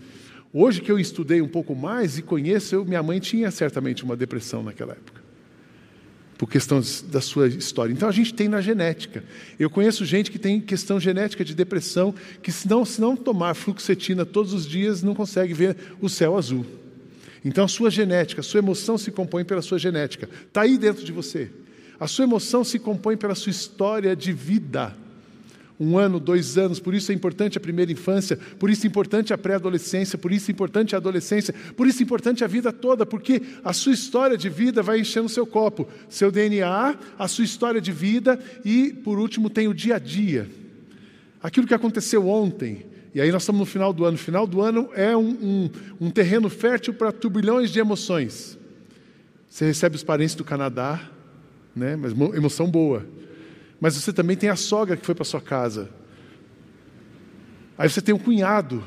Hoje 0.53 0.79
que 0.79 0.89
eu 0.89 0.97
estudei 0.97 1.41
um 1.41 1.49
pouco 1.49 1.75
mais 1.75 2.17
e 2.17 2.21
conheço, 2.21 2.75
eu, 2.75 2.85
minha 2.85 3.03
mãe 3.03 3.19
tinha 3.19 3.51
certamente 3.51 4.05
uma 4.05 4.15
depressão 4.15 4.63
naquela 4.63 4.93
época, 4.93 5.21
por 6.37 6.49
questão 6.49 6.81
da 7.11 7.19
sua 7.19 7.49
história. 7.49 7.91
Então 7.91 8.07
a 8.07 8.13
gente 8.13 8.33
tem 8.33 8.47
na 8.47 8.61
genética. 8.61 9.21
Eu 9.59 9.69
conheço 9.69 10.05
gente 10.05 10.31
que 10.31 10.39
tem 10.39 10.61
questão 10.61 10.97
genética 10.97 11.43
de 11.43 11.53
depressão, 11.53 12.15
que 12.41 12.53
se 12.53 12.69
não, 12.69 12.85
se 12.85 13.01
não 13.01 13.17
tomar 13.17 13.53
fluoxetina 13.53 14.25
todos 14.25 14.53
os 14.53 14.65
dias, 14.65 15.03
não 15.03 15.13
consegue 15.13 15.53
ver 15.53 15.75
o 15.99 16.07
céu 16.07 16.37
azul. 16.37 16.65
Então 17.45 17.65
a 17.65 17.67
sua 17.67 17.91
genética, 17.91 18.41
a 18.41 18.43
sua 18.43 18.57
emoção 18.57 18.97
se 18.97 19.11
compõe 19.11 19.45
pela 19.45 19.61
sua 19.61 19.77
genética. 19.77 20.27
Está 20.47 20.61
aí 20.61 20.79
dentro 20.79 21.05
de 21.05 21.11
você. 21.11 21.51
A 21.99 22.07
sua 22.07 22.23
emoção 22.23 22.63
se 22.63 22.79
compõe 22.79 23.15
pela 23.15 23.35
sua 23.35 23.51
história 23.51 24.15
de 24.15 24.33
vida. 24.33 24.95
um 25.77 25.97
ano, 25.97 26.21
dois 26.21 26.57
anos, 26.57 26.79
por 26.79 26.95
isso 26.95 27.11
é 27.11 27.15
importante 27.15 27.57
a 27.57 27.61
primeira 27.61 27.91
infância, 27.91 28.37
por 28.57 28.69
isso 28.69 28.85
é 28.85 28.87
importante 28.87 29.33
a 29.33 29.37
pré-adolescência, 29.37 30.17
por 30.17 30.31
isso 30.31 30.49
é 30.49 30.53
importante 30.53 30.95
a 30.95 30.97
adolescência, 30.97 31.53
por 31.75 31.85
isso 31.85 32.01
é 32.01 32.03
importante 32.03 32.45
a 32.45 32.47
vida 32.47 32.71
toda, 32.71 33.05
porque 33.05 33.41
a 33.61 33.73
sua 33.73 33.91
história 33.91 34.37
de 34.37 34.47
vida 34.47 34.81
vai 34.81 35.01
enchendo 35.01 35.25
o 35.25 35.29
seu 35.29 35.45
copo, 35.45 35.85
seu 36.07 36.31
DNA, 36.31 36.97
a 37.19 37.27
sua 37.27 37.43
história 37.43 37.81
de 37.81 37.91
vida 37.91 38.39
e, 38.63 38.93
por 39.03 39.19
último, 39.19 39.49
tem 39.49 39.67
o 39.67 39.73
dia 39.73 39.97
a 39.97 39.99
dia. 39.99 40.49
Aquilo 41.43 41.67
que 41.67 41.73
aconteceu 41.73 42.25
ontem, 42.25 42.85
e 43.15 43.21
aí 43.21 43.31
nós 43.31 43.43
estamos 43.43 43.61
no 43.61 43.65
final 43.65 43.93
do 43.93 44.03
ano. 44.03 44.15
O 44.15 44.19
final 44.19 44.45
do 44.45 44.61
ano 44.61 44.89
é 44.93 45.15
um, 45.15 45.29
um, 45.29 45.69
um 46.01 46.11
terreno 46.11 46.49
fértil 46.49 46.93
para 46.93 47.13
turbilhões 47.13 47.71
de 47.71 47.79
emoções. 47.79 48.59
Você 49.49 49.65
recebe 49.65 49.95
os 49.95 50.03
parentes 50.03 50.35
do 50.35 50.43
Canadá, 50.43 50.99
né? 51.73 51.95
mas 51.95 52.11
emoção 52.35 52.69
boa. 52.69 53.07
Mas 53.79 53.95
você 53.95 54.11
também 54.11 54.35
tem 54.35 54.49
a 54.49 54.57
sogra 54.57 54.97
que 54.97 55.05
foi 55.05 55.15
para 55.15 55.23
sua 55.23 55.39
casa. 55.39 55.89
Aí 57.77 57.89
você 57.89 58.01
tem 58.01 58.13
um 58.13 58.19
cunhado. 58.19 58.83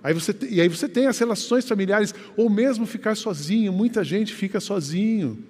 Aí 0.00 0.14
você, 0.14 0.32
e 0.48 0.60
aí 0.60 0.68
você 0.68 0.88
tem 0.88 1.08
as 1.08 1.18
relações 1.18 1.68
familiares, 1.68 2.14
ou 2.36 2.48
mesmo 2.48 2.86
ficar 2.86 3.16
sozinho. 3.16 3.72
Muita 3.72 4.04
gente 4.04 4.32
fica 4.32 4.60
sozinho 4.60 5.42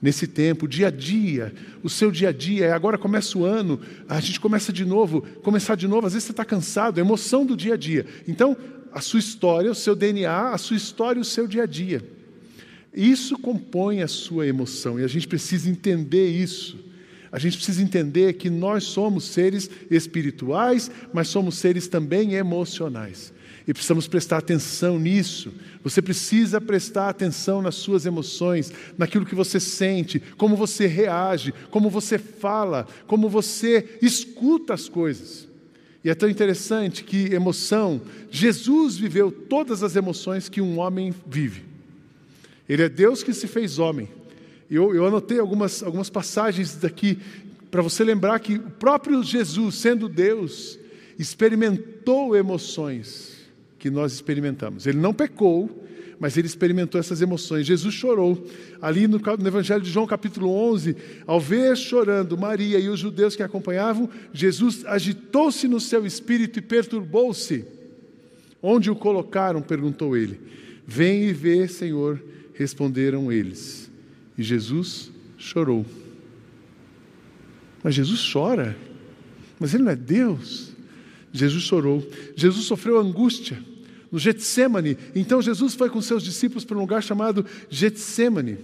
nesse 0.00 0.26
tempo, 0.26 0.66
dia 0.66 0.88
a 0.88 0.90
dia, 0.90 1.52
o 1.82 1.90
seu 1.90 2.10
dia 2.10 2.30
a 2.30 2.32
dia. 2.32 2.74
Agora 2.74 2.96
começa 2.96 3.36
o 3.38 3.44
ano, 3.44 3.80
a 4.08 4.20
gente 4.20 4.40
começa 4.40 4.72
de 4.72 4.84
novo, 4.84 5.22
começar 5.42 5.74
de 5.74 5.86
novo. 5.86 6.06
Às 6.06 6.14
vezes 6.14 6.26
você 6.26 6.32
está 6.32 6.44
cansado, 6.44 6.98
a 6.98 7.00
emoção 7.00 7.44
do 7.44 7.56
dia 7.56 7.74
a 7.74 7.76
dia. 7.76 8.06
Então, 8.26 8.56
a 8.92 9.00
sua 9.00 9.20
história, 9.20 9.70
o 9.70 9.74
seu 9.74 9.94
DNA, 9.94 10.50
a 10.50 10.58
sua 10.58 10.76
história 10.76 11.18
e 11.18 11.22
o 11.22 11.24
seu 11.24 11.46
dia 11.46 11.64
a 11.64 11.66
dia. 11.66 12.02
Isso 12.92 13.38
compõe 13.38 14.02
a 14.02 14.08
sua 14.08 14.46
emoção 14.46 14.98
e 14.98 15.04
a 15.04 15.08
gente 15.08 15.28
precisa 15.28 15.70
entender 15.70 16.28
isso. 16.28 16.78
A 17.32 17.38
gente 17.38 17.56
precisa 17.56 17.80
entender 17.80 18.32
que 18.32 18.50
nós 18.50 18.84
somos 18.84 19.24
seres 19.24 19.70
espirituais, 19.88 20.90
mas 21.12 21.28
somos 21.28 21.56
seres 21.56 21.86
também 21.86 22.34
emocionais. 22.34 23.32
E 23.66 23.72
precisamos 23.72 24.08
prestar 24.08 24.38
atenção 24.38 24.98
nisso. 24.98 25.52
Você 25.84 26.00
precisa 26.00 26.60
prestar 26.60 27.08
atenção 27.08 27.60
nas 27.60 27.74
suas 27.74 28.06
emoções, 28.06 28.72
naquilo 28.96 29.26
que 29.26 29.34
você 29.34 29.60
sente, 29.60 30.20
como 30.36 30.56
você 30.56 30.86
reage, 30.86 31.52
como 31.70 31.90
você 31.90 32.18
fala, 32.18 32.86
como 33.06 33.28
você 33.28 33.98
escuta 34.00 34.74
as 34.74 34.88
coisas. 34.88 35.48
E 36.02 36.08
é 36.08 36.14
tão 36.14 36.28
interessante 36.28 37.04
que 37.04 37.32
emoção, 37.34 38.00
Jesus 38.30 38.96
viveu 38.96 39.30
todas 39.30 39.82
as 39.82 39.96
emoções 39.96 40.48
que 40.48 40.60
um 40.60 40.78
homem 40.78 41.14
vive. 41.26 41.64
Ele 42.68 42.82
é 42.82 42.88
Deus 42.88 43.22
que 43.22 43.34
se 43.34 43.46
fez 43.46 43.78
homem. 43.78 44.08
Eu, 44.70 44.94
eu 44.94 45.06
anotei 45.06 45.38
algumas, 45.38 45.82
algumas 45.82 46.08
passagens 46.08 46.76
daqui 46.76 47.18
para 47.70 47.82
você 47.82 48.02
lembrar 48.02 48.38
que 48.40 48.54
o 48.54 48.70
próprio 48.70 49.22
Jesus, 49.22 49.74
sendo 49.74 50.08
Deus, 50.08 50.78
experimentou 51.18 52.34
emoções 52.34 53.39
que 53.80 53.90
nós 53.90 54.12
experimentamos. 54.12 54.86
Ele 54.86 54.98
não 54.98 55.12
pecou, 55.12 55.84
mas 56.20 56.36
ele 56.36 56.46
experimentou 56.46 57.00
essas 57.00 57.22
emoções. 57.22 57.66
Jesus 57.66 57.94
chorou. 57.94 58.46
Ali 58.80 59.08
no, 59.08 59.18
no, 59.18 59.48
Evangelho 59.48 59.80
de 59.80 59.90
João, 59.90 60.06
capítulo 60.06 60.50
11, 60.50 60.94
ao 61.26 61.40
ver 61.40 61.74
chorando 61.78 62.36
Maria 62.36 62.78
e 62.78 62.90
os 62.90 63.00
judeus 63.00 63.34
que 63.34 63.42
acompanhavam, 63.42 64.08
Jesus 64.34 64.84
agitou-se 64.84 65.66
no 65.66 65.80
seu 65.80 66.04
espírito 66.04 66.58
e 66.58 66.62
perturbou-se. 66.62 67.64
Onde 68.62 68.90
o 68.90 68.94
colocaram? 68.94 69.62
perguntou 69.62 70.14
ele. 70.14 70.38
Vem 70.86 71.22
e 71.24 71.32
vê, 71.32 71.66
Senhor, 71.66 72.22
responderam 72.52 73.32
eles. 73.32 73.90
E 74.36 74.42
Jesus 74.42 75.10
chorou. 75.38 75.86
Mas 77.82 77.94
Jesus 77.94 78.30
chora. 78.30 78.76
Mas 79.58 79.72
ele 79.72 79.84
não 79.84 79.92
é 79.92 79.96
Deus. 79.96 80.72
Jesus 81.32 81.62
chorou. 81.62 82.06
Jesus 82.36 82.66
sofreu 82.66 82.98
angústia 82.98 83.69
no 84.10 84.18
Getsemane. 84.18 84.98
Então 85.14 85.40
Jesus 85.40 85.74
foi 85.74 85.88
com 85.88 86.00
seus 86.00 86.22
discípulos 86.22 86.64
para 86.64 86.76
um 86.76 86.80
lugar 86.80 87.02
chamado 87.02 87.44
Getsemane. 87.68 88.58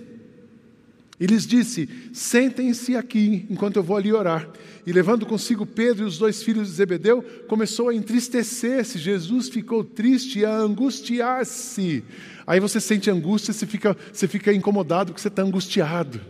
E 1.19 1.27
lhes 1.27 1.47
disse: 1.47 1.89
Sentem-se 2.13 2.97
aqui 2.97 3.47
enquanto 3.49 3.77
eu 3.77 3.83
vou 3.83 3.97
ali 3.97 4.13
orar. 4.13 4.49
E 4.87 4.93
levando 4.93 5.25
consigo 5.25 5.65
Pedro 5.65 6.05
e 6.05 6.07
os 6.07 6.19
dois 6.19 6.43
filhos 6.43 6.69
de 6.69 6.75
Zebedeu, 6.75 7.23
começou 7.49 7.89
a 7.89 7.95
entristecer-se. 7.95 8.99
Jesus 8.99 9.49
ficou 9.49 9.83
triste 9.83 10.45
a 10.45 10.55
angustiar-se. 10.57 12.05
Aí 12.47 12.61
você 12.61 12.81
sente 12.81 13.11
angústia, 13.11 13.53
você 13.53 13.67
fica, 13.67 13.97
você 14.13 14.29
fica 14.29 14.53
incomodado 14.53 15.11
porque 15.11 15.21
você 15.21 15.29
está 15.29 15.43
angustiado. 15.43 16.21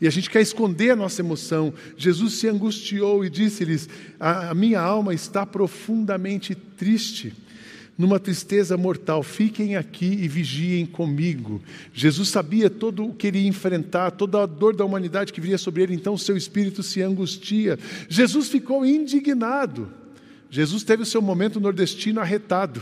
E 0.00 0.06
a 0.06 0.10
gente 0.10 0.30
quer 0.30 0.40
esconder 0.40 0.92
a 0.92 0.96
nossa 0.96 1.20
emoção. 1.20 1.74
Jesus 1.94 2.34
se 2.34 2.48
angustiou 2.48 3.22
e 3.22 3.28
disse-lhes: 3.28 3.86
a, 4.18 4.50
a 4.50 4.54
minha 4.54 4.80
alma 4.80 5.12
está 5.12 5.44
profundamente 5.44 6.54
triste 6.54 7.34
numa 8.00 8.18
tristeza 8.18 8.78
mortal. 8.78 9.22
Fiquem 9.22 9.76
aqui 9.76 10.06
e 10.06 10.26
vigiem 10.26 10.86
comigo. 10.86 11.60
Jesus 11.92 12.30
sabia 12.30 12.70
todo 12.70 13.04
o 13.04 13.14
que 13.14 13.26
ele 13.26 13.40
ia 13.40 13.48
enfrentar, 13.48 14.12
toda 14.12 14.42
a 14.42 14.46
dor 14.46 14.74
da 14.74 14.86
humanidade 14.86 15.34
que 15.34 15.40
viria 15.40 15.58
sobre 15.58 15.82
ele, 15.82 15.94
então 15.94 16.16
seu 16.16 16.34
espírito 16.34 16.82
se 16.82 17.02
angustia. 17.02 17.78
Jesus 18.08 18.48
ficou 18.48 18.86
indignado. 18.86 19.92
Jesus 20.48 20.82
teve 20.82 21.02
o 21.02 21.06
seu 21.06 21.20
momento 21.20 21.60
nordestino 21.60 22.22
arretado. 22.22 22.80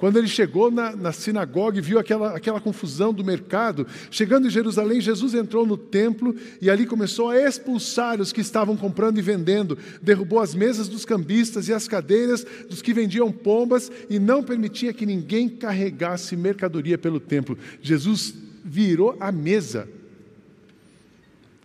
Quando 0.00 0.16
ele 0.16 0.28
chegou 0.28 0.70
na, 0.70 0.96
na, 0.96 1.12
sinagoga 1.12 1.76
e 1.76 1.82
viu 1.82 1.98
aquela, 1.98 2.34
aquela 2.34 2.58
confusão 2.58 3.12
do 3.12 3.22
mercado, 3.22 3.86
chegando 4.10 4.46
em 4.46 4.50
Jerusalém, 4.50 4.98
Jesus 4.98 5.34
entrou 5.34 5.66
no 5.66 5.76
templo 5.76 6.34
e 6.58 6.70
ali 6.70 6.86
começou 6.86 7.28
a 7.28 7.38
expulsar 7.38 8.18
os 8.18 8.32
que 8.32 8.40
estavam 8.40 8.78
comprando 8.78 9.18
e 9.18 9.22
vendendo, 9.22 9.76
derrubou 10.00 10.40
as 10.40 10.54
mesas 10.54 10.88
dos 10.88 11.04
cambistas 11.04 11.68
e 11.68 11.74
as 11.74 11.86
cadeiras 11.86 12.46
dos 12.66 12.80
que 12.80 12.94
vendiam 12.94 13.30
pombas 13.30 13.92
e 14.08 14.18
não 14.18 14.42
permitia 14.42 14.94
que 14.94 15.04
ninguém 15.04 15.50
carregasse 15.50 16.34
mercadoria 16.34 16.96
pelo 16.96 17.20
templo. 17.20 17.58
Jesus 17.82 18.32
virou 18.64 19.18
a 19.20 19.30
mesa. 19.30 19.86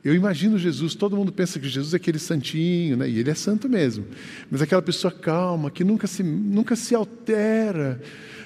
Eu 0.05 0.13
imagino 0.13 0.55
Jesus, 0.55 0.93
todo 0.93 1.17
mundo 1.17 1.31
pensa 1.31 1.59
que 1.59 1.67
Jesus 1.67 1.95
é 1.95 1.97
aquele 1.97 2.19
santinho, 2.19 2.95
né? 2.95 3.09
e 3.09 3.17
ele 3.17 3.31
é 3.31 3.33
santo 3.33 3.67
mesmo, 3.67 4.05
mas 4.51 4.62
aquela 4.62 4.83
pessoa 4.83 5.12
calma, 5.12 5.71
que 5.71 5.83
nunca 5.83 6.05
se, 6.05 6.21
nunca 6.21 6.75
se 6.75 6.93
altera. 6.93 8.00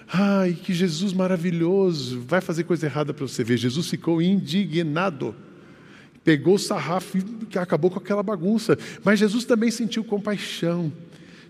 Ai, 0.08 0.54
que 0.54 0.74
Jesus 0.74 1.12
maravilhoso, 1.12 2.22
vai 2.22 2.40
fazer 2.40 2.64
coisa 2.64 2.86
errada 2.86 3.14
para 3.14 3.28
você 3.28 3.44
ver. 3.44 3.58
Jesus 3.58 3.90
ficou 3.90 4.22
indignado, 4.22 5.36
pegou 6.24 6.56
o 6.56 6.60
sarrafo 6.60 7.18
e 7.18 7.60
acabou 7.60 7.92
com 7.92 8.00
aquela 8.00 8.24
bagunça, 8.24 8.78
mas 9.04 9.20
Jesus 9.20 9.44
também 9.44 9.70
sentiu 9.70 10.02
compaixão 10.06 10.90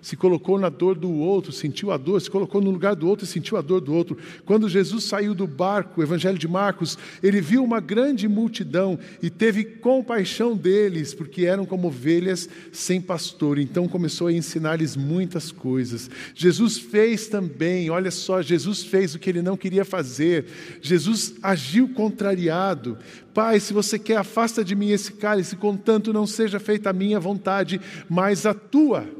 se 0.02 0.16
colocou 0.16 0.58
na 0.60 0.70
dor 0.70 0.96
do 0.96 1.12
outro, 1.12 1.52
sentiu 1.52 1.92
a 1.92 1.98
dor, 1.98 2.22
se 2.22 2.30
colocou 2.30 2.62
no 2.62 2.72
lugar 2.72 2.96
do 2.96 3.08
outro 3.08 3.26
e 3.26 3.28
sentiu 3.28 3.58
a 3.58 3.62
dor 3.62 3.82
do 3.82 3.94
outro. 3.94 4.18
Quando 4.46 4.70
Jesus 4.70 5.04
saiu 5.04 5.34
do 5.34 5.46
barco, 5.46 6.00
o 6.00 6.04
Evangelho 6.04 6.38
de 6.38 6.48
Marcos, 6.48 6.98
ele 7.22 7.42
viu 7.42 7.64
uma 7.64 7.80
grande 7.80 8.28
multidão 8.28 8.98
e 9.22 9.30
teve 9.30 9.64
compaixão 9.64 10.56
deles, 10.56 11.14
porque 11.14 11.46
eram 11.46 11.66
como 11.66 11.88
ovelhas 11.88 12.50
sem 12.72 13.02
pastor. 13.02 13.60
Então 13.60 13.88
começou 13.88 14.28
a 14.28 14.34
ensinar-lhes 14.34 14.96
muitas 14.96 15.52
coisas. 15.52 16.10
Jesus 16.34 16.78
fez 16.78 17.28
também, 17.28 17.90
olha 17.90 18.12
só, 18.12 18.42
Jesus 18.42 18.84
fez 18.84 19.16
o 19.16 19.20
que 19.20 19.30
ele 19.30 19.42
não 19.42 19.58
queria 19.58 19.84
fazer. 19.84 20.46
Jesus 20.82 21.36
agiu 21.44 21.90
contrariado. 21.90 22.98
Pai, 23.34 23.60
se 23.60 23.74
você 23.74 24.00
quer, 24.00 24.18
afasta 24.18 24.64
de 24.64 24.76
mim 24.76 24.90
esse 24.90 25.14
cálice, 25.14 25.56
contanto 25.56 26.12
não 26.12 26.26
seja 26.26 26.60
feita 26.60 26.90
a 26.90 26.94
minha 26.94 27.20
vontade, 27.20 27.80
mas 28.10 28.46
a 28.46 28.54
tua. 28.54 29.19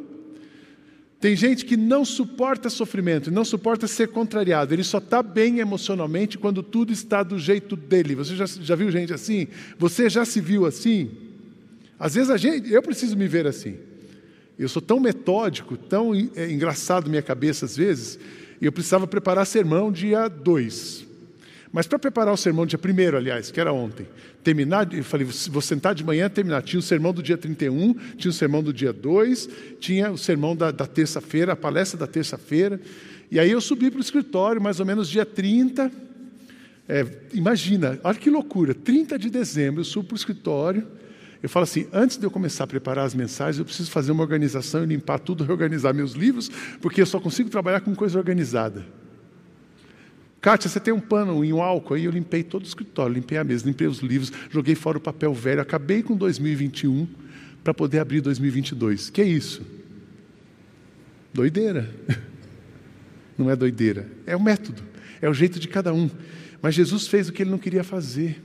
Tem 1.20 1.36
gente 1.36 1.66
que 1.66 1.76
não 1.76 2.06
suporta 2.06 2.70
sofrimento, 2.70 3.30
não 3.30 3.44
suporta 3.44 3.88
ser 3.88 4.08
contrariado. 4.08 4.74
Ele 4.74 4.84
só 4.84 5.00
está 5.00 5.22
bem 5.22 5.60
emocionalmente 5.60 6.38
quando 6.38 6.64
tudo 6.64 6.94
está 6.94 7.24
do 7.24 7.38
jeito 7.38 7.76
dele. 7.76 8.16
Você 8.16 8.38
já, 8.38 8.46
já 8.46 8.76
viu 8.76 8.90
gente 8.90 9.14
assim? 9.14 9.48
Você 9.78 10.10
já 10.10 10.24
se 10.24 10.40
viu 10.40 10.66
assim? 10.66 11.12
Às 12.00 12.16
vezes 12.16 12.30
a 12.30 12.38
gente, 12.38 12.72
eu 12.72 12.82
preciso 12.82 13.18
me 13.18 13.28
ver 13.28 13.46
assim. 13.46 13.76
Eu 14.58 14.70
sou 14.70 14.82
tão 14.82 14.98
metódico, 15.00 15.76
tão 15.76 16.14
é, 16.36 16.50
engraçado 16.50 17.10
minha 17.10 17.22
cabeça 17.22 17.66
às 17.66 17.76
vezes, 17.76 18.18
e 18.62 18.66
eu 18.66 18.72
precisava 18.72 19.06
preparar 19.06 19.46
sermão 19.46 19.92
dia 19.92 20.30
2. 20.30 21.09
Mas 21.72 21.86
para 21.86 22.00
preparar 22.00 22.34
o 22.34 22.38
sermão 22.38 22.66
dia 22.66 22.80
1, 22.80 23.16
aliás, 23.16 23.52
que 23.52 23.60
era 23.60 23.72
ontem, 23.72 24.08
terminar, 24.44 24.92
eu 24.92 25.04
falei, 25.04 25.28
vou 25.50 25.62
sentar 25.62 25.94
de 25.94 26.04
manhã 26.04 26.28
terminar. 26.28 26.64
Tinha 26.64 26.80
o 26.80 26.84
sermão 26.84 27.14
do 27.14 27.22
dia 27.22 27.38
31, 27.38 27.94
tinha 28.18 28.32
o 28.32 28.34
sermão 28.34 28.64
do 28.64 28.74
dia 28.74 28.92
2, 28.92 29.50
tinha 29.80 30.12
o 30.12 30.18
sermão 30.18 30.56
da, 30.56 30.72
da 30.72 30.88
terça-feira, 30.88 31.54
a 31.54 31.56
palestra 31.56 32.00
da 32.00 32.08
terça-feira. 32.08 32.82
E 33.30 33.40
aí 33.40 33.52
eu 33.52 33.62
subi 33.62 33.92
para 33.92 34.00
o 34.00 34.02
escritório, 34.02 34.60
mais 34.60 34.80
ou 34.80 34.86
menos 34.86 35.08
dia 35.08 35.26
30. 35.26 35.92
É, 36.88 37.06
imagina, 37.34 38.00
olha 38.04 38.18
que 38.18 38.32
loucura, 38.32 38.74
30 38.74 39.20
de 39.20 39.30
dezembro 39.30 39.82
eu 39.82 39.86
subo 39.86 40.08
para 40.08 40.16
o 40.16 40.18
escritório. 40.18 40.88
Eu 41.42 41.48
falo 41.48 41.66
assim: 41.66 41.88
antes 41.94 42.18
de 42.18 42.26
eu 42.26 42.32
começar 42.32 42.64
a 42.64 42.68
preparar 42.68 43.06
as 43.06 43.14
mensagens, 43.14 43.60
eu 43.60 43.66
preciso 43.66 43.92
fazer 43.92 44.12
uma 44.12 44.24
organização 44.24 44.84
e 44.84 44.88
limpar 44.88 45.20
tudo, 45.20 45.44
reorganizar 45.44 45.94
meus 45.94 46.14
livros, 46.14 46.50
porque 46.82 47.00
eu 47.00 47.06
só 47.06 47.20
consigo 47.20 47.48
trabalhar 47.48 47.82
com 47.82 47.94
coisa 47.94 48.18
organizada. 48.18 48.84
Kátia, 50.42 50.70
você 50.70 50.80
tem 50.80 50.94
um 50.94 51.00
pano 51.00 51.44
e 51.44 51.52
um 51.52 51.62
álcool 51.62 51.96
aí? 51.96 52.06
Eu 52.06 52.12
limpei 52.12 52.44
todo 52.44 52.64
o 52.64 52.68
escritório, 52.68 53.14
limpei 53.14 53.38
a 53.38 53.44
mesa, 53.44 53.66
limpei 53.66 53.88
os 53.88 54.00
livros, 54.00 54.32
joguei 54.50 54.74
fora 54.74 54.98
o 54.98 55.02
papel 55.02 55.34
velho, 55.34 55.62
acabei 55.62 56.02
com 56.02 56.16
2021, 56.16 57.08
para 57.64 57.74
poder 57.74 58.00
abrir 58.00 58.22
2022. 58.22 59.10
Que 59.10 59.22
é 59.22 59.26
isso? 59.26 59.62
Doideira. 61.34 61.94
Não 63.38 63.50
é 63.50 63.56
doideira, 63.56 64.06
é 64.26 64.36
o 64.36 64.42
método, 64.42 64.84
é 65.22 65.30
o 65.30 65.34
jeito 65.34 65.62
de 65.62 65.68
cada 65.70 65.94
um. 65.94 66.10
Mas 66.62 66.76
Jesus 66.76 67.08
fez 67.08 67.30
o 67.30 67.32
que 67.32 67.42
ele 67.42 67.50
não 67.50 67.58
queria 67.58 67.86
fazer. 67.86 68.44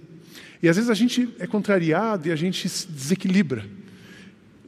E 0.62 0.68
às 0.68 0.76
vezes 0.76 0.88
a 0.88 0.94
gente 0.94 1.34
é 1.40 1.48
contrariado 1.48 2.28
e 2.28 2.30
a 2.30 2.36
gente 2.36 2.68
se 2.68 2.86
desequilibra. 2.86 3.66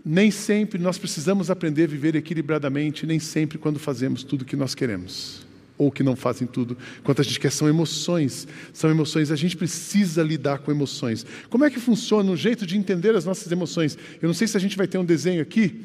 Nem 0.05 0.33
sempre 0.33 0.81
nós 0.81 0.99
precisamos 0.99 1.49
aprender 1.49 1.85
a 1.85 1.87
viver 1.87 2.17
equilibradamente, 2.17 3.07
nem 3.07 3.21
sempre 3.21 3.57
quando 3.57 3.79
fazemos 3.79 4.25
tudo 4.25 4.43
o 4.43 4.45
que 4.45 4.57
nós 4.57 4.75
queremos. 4.75 5.46
Ou 5.79 5.91
que 5.91 6.03
não 6.03 6.17
fazem 6.17 6.47
tudo 6.47 6.77
quanto 7.05 7.21
a 7.21 7.25
gente 7.25 7.39
quer. 7.39 7.53
São 7.53 7.69
emoções. 7.69 8.49
São 8.73 8.91
emoções. 8.91 9.31
A 9.31 9.37
gente 9.37 9.57
precisa 9.57 10.23
lidar 10.23 10.59
com 10.59 10.71
emoções. 10.71 11.27
Como 11.51 11.65
é 11.65 11.71
que 11.71 11.79
funciona 11.79 12.31
o 12.31 12.37
jeito 12.37 12.67
de 12.67 12.77
entender 12.77 13.15
as 13.15 13.25
nossas 13.25 13.51
emoções? 13.53 13.99
Eu 14.21 14.27
não 14.27 14.35
sei 14.35 14.47
se 14.47 14.57
a 14.57 14.61
gente 14.61 14.77
vai 14.77 14.87
ter 14.87 14.99
um 14.99 15.05
desenho 15.05 15.43
aqui 15.43 15.85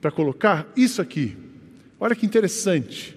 para 0.00 0.10
colocar. 0.10 0.66
Isso 0.76 1.00
aqui. 1.00 1.36
Olha 1.98 2.14
que 2.14 2.26
interessante. 2.26 3.16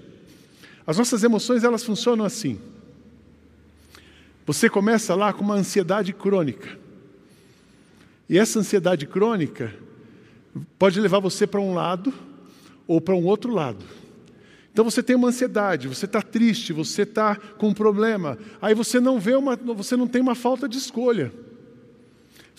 As 0.85 0.97
nossas 0.97 1.23
emoções, 1.23 1.63
elas 1.63 1.83
funcionam 1.83 2.25
assim. 2.25 2.59
Você 4.45 4.67
começa 4.67 5.13
lá 5.13 5.31
com 5.31 5.43
uma 5.43 5.55
ansiedade 5.55 6.11
crônica. 6.13 6.79
E 8.27 8.37
essa 8.37 8.59
ansiedade 8.59 9.05
crônica 9.05 9.73
pode 10.77 10.99
levar 10.99 11.19
você 11.19 11.45
para 11.45 11.59
um 11.59 11.73
lado 11.73 12.13
ou 12.87 12.99
para 12.99 13.13
um 13.13 13.25
outro 13.25 13.53
lado. 13.53 13.85
Então 14.71 14.85
você 14.85 15.01
tem 15.01 15.15
uma 15.15 15.29
ansiedade, 15.29 15.87
você 15.87 16.05
está 16.05 16.21
triste, 16.21 16.71
você 16.71 17.01
está 17.01 17.35
com 17.35 17.69
um 17.69 17.73
problema, 17.73 18.37
aí 18.61 18.73
você 18.73 18.99
não 18.99 19.19
vê 19.19 19.35
uma, 19.35 19.55
você 19.55 19.95
não 19.95 20.07
tem 20.07 20.21
uma 20.21 20.35
falta 20.35 20.69
de 20.69 20.77
escolha. 20.77 21.31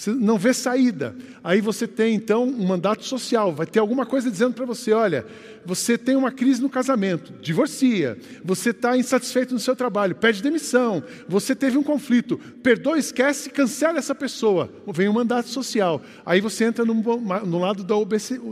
Você 0.01 0.13
não 0.13 0.39
vê 0.39 0.55
saída. 0.55 1.15
Aí 1.45 1.61
você 1.61 1.87
tem 1.87 2.15
então 2.15 2.45
um 2.45 2.67
mandato 2.67 3.05
social, 3.05 3.55
vai 3.55 3.67
ter 3.67 3.81
alguma 3.81 4.07
coisa 4.07 4.31
dizendo 4.31 4.55
para 4.55 4.65
você: 4.65 4.95
olha, 4.95 5.27
você 5.63 5.99
tem 5.99 6.17
uma 6.17 6.33
crise 6.33 6.63
no 6.63 6.71
casamento, 6.71 7.35
divorcia, 7.43 8.17
você 8.43 8.71
está 8.71 8.97
insatisfeito 8.97 9.53
no 9.53 9.61
seu 9.61 9.77
trabalho, 9.77 10.15
pede 10.15 10.43
demissão, 10.43 11.05
você 11.29 11.55
teve 11.55 11.77
um 11.77 11.83
conflito, 11.83 12.39
perdoa, 12.63 12.99
esquece, 12.99 13.51
cancela 13.51 13.99
essa 13.99 14.15
pessoa. 14.15 14.73
Vem 14.87 15.07
um 15.07 15.13
mandato 15.13 15.51
social. 15.51 16.01
Aí 16.25 16.41
você 16.41 16.65
entra 16.65 16.83
no, 16.83 16.95
no 16.95 17.59
lado 17.59 17.85
da, 17.85 17.95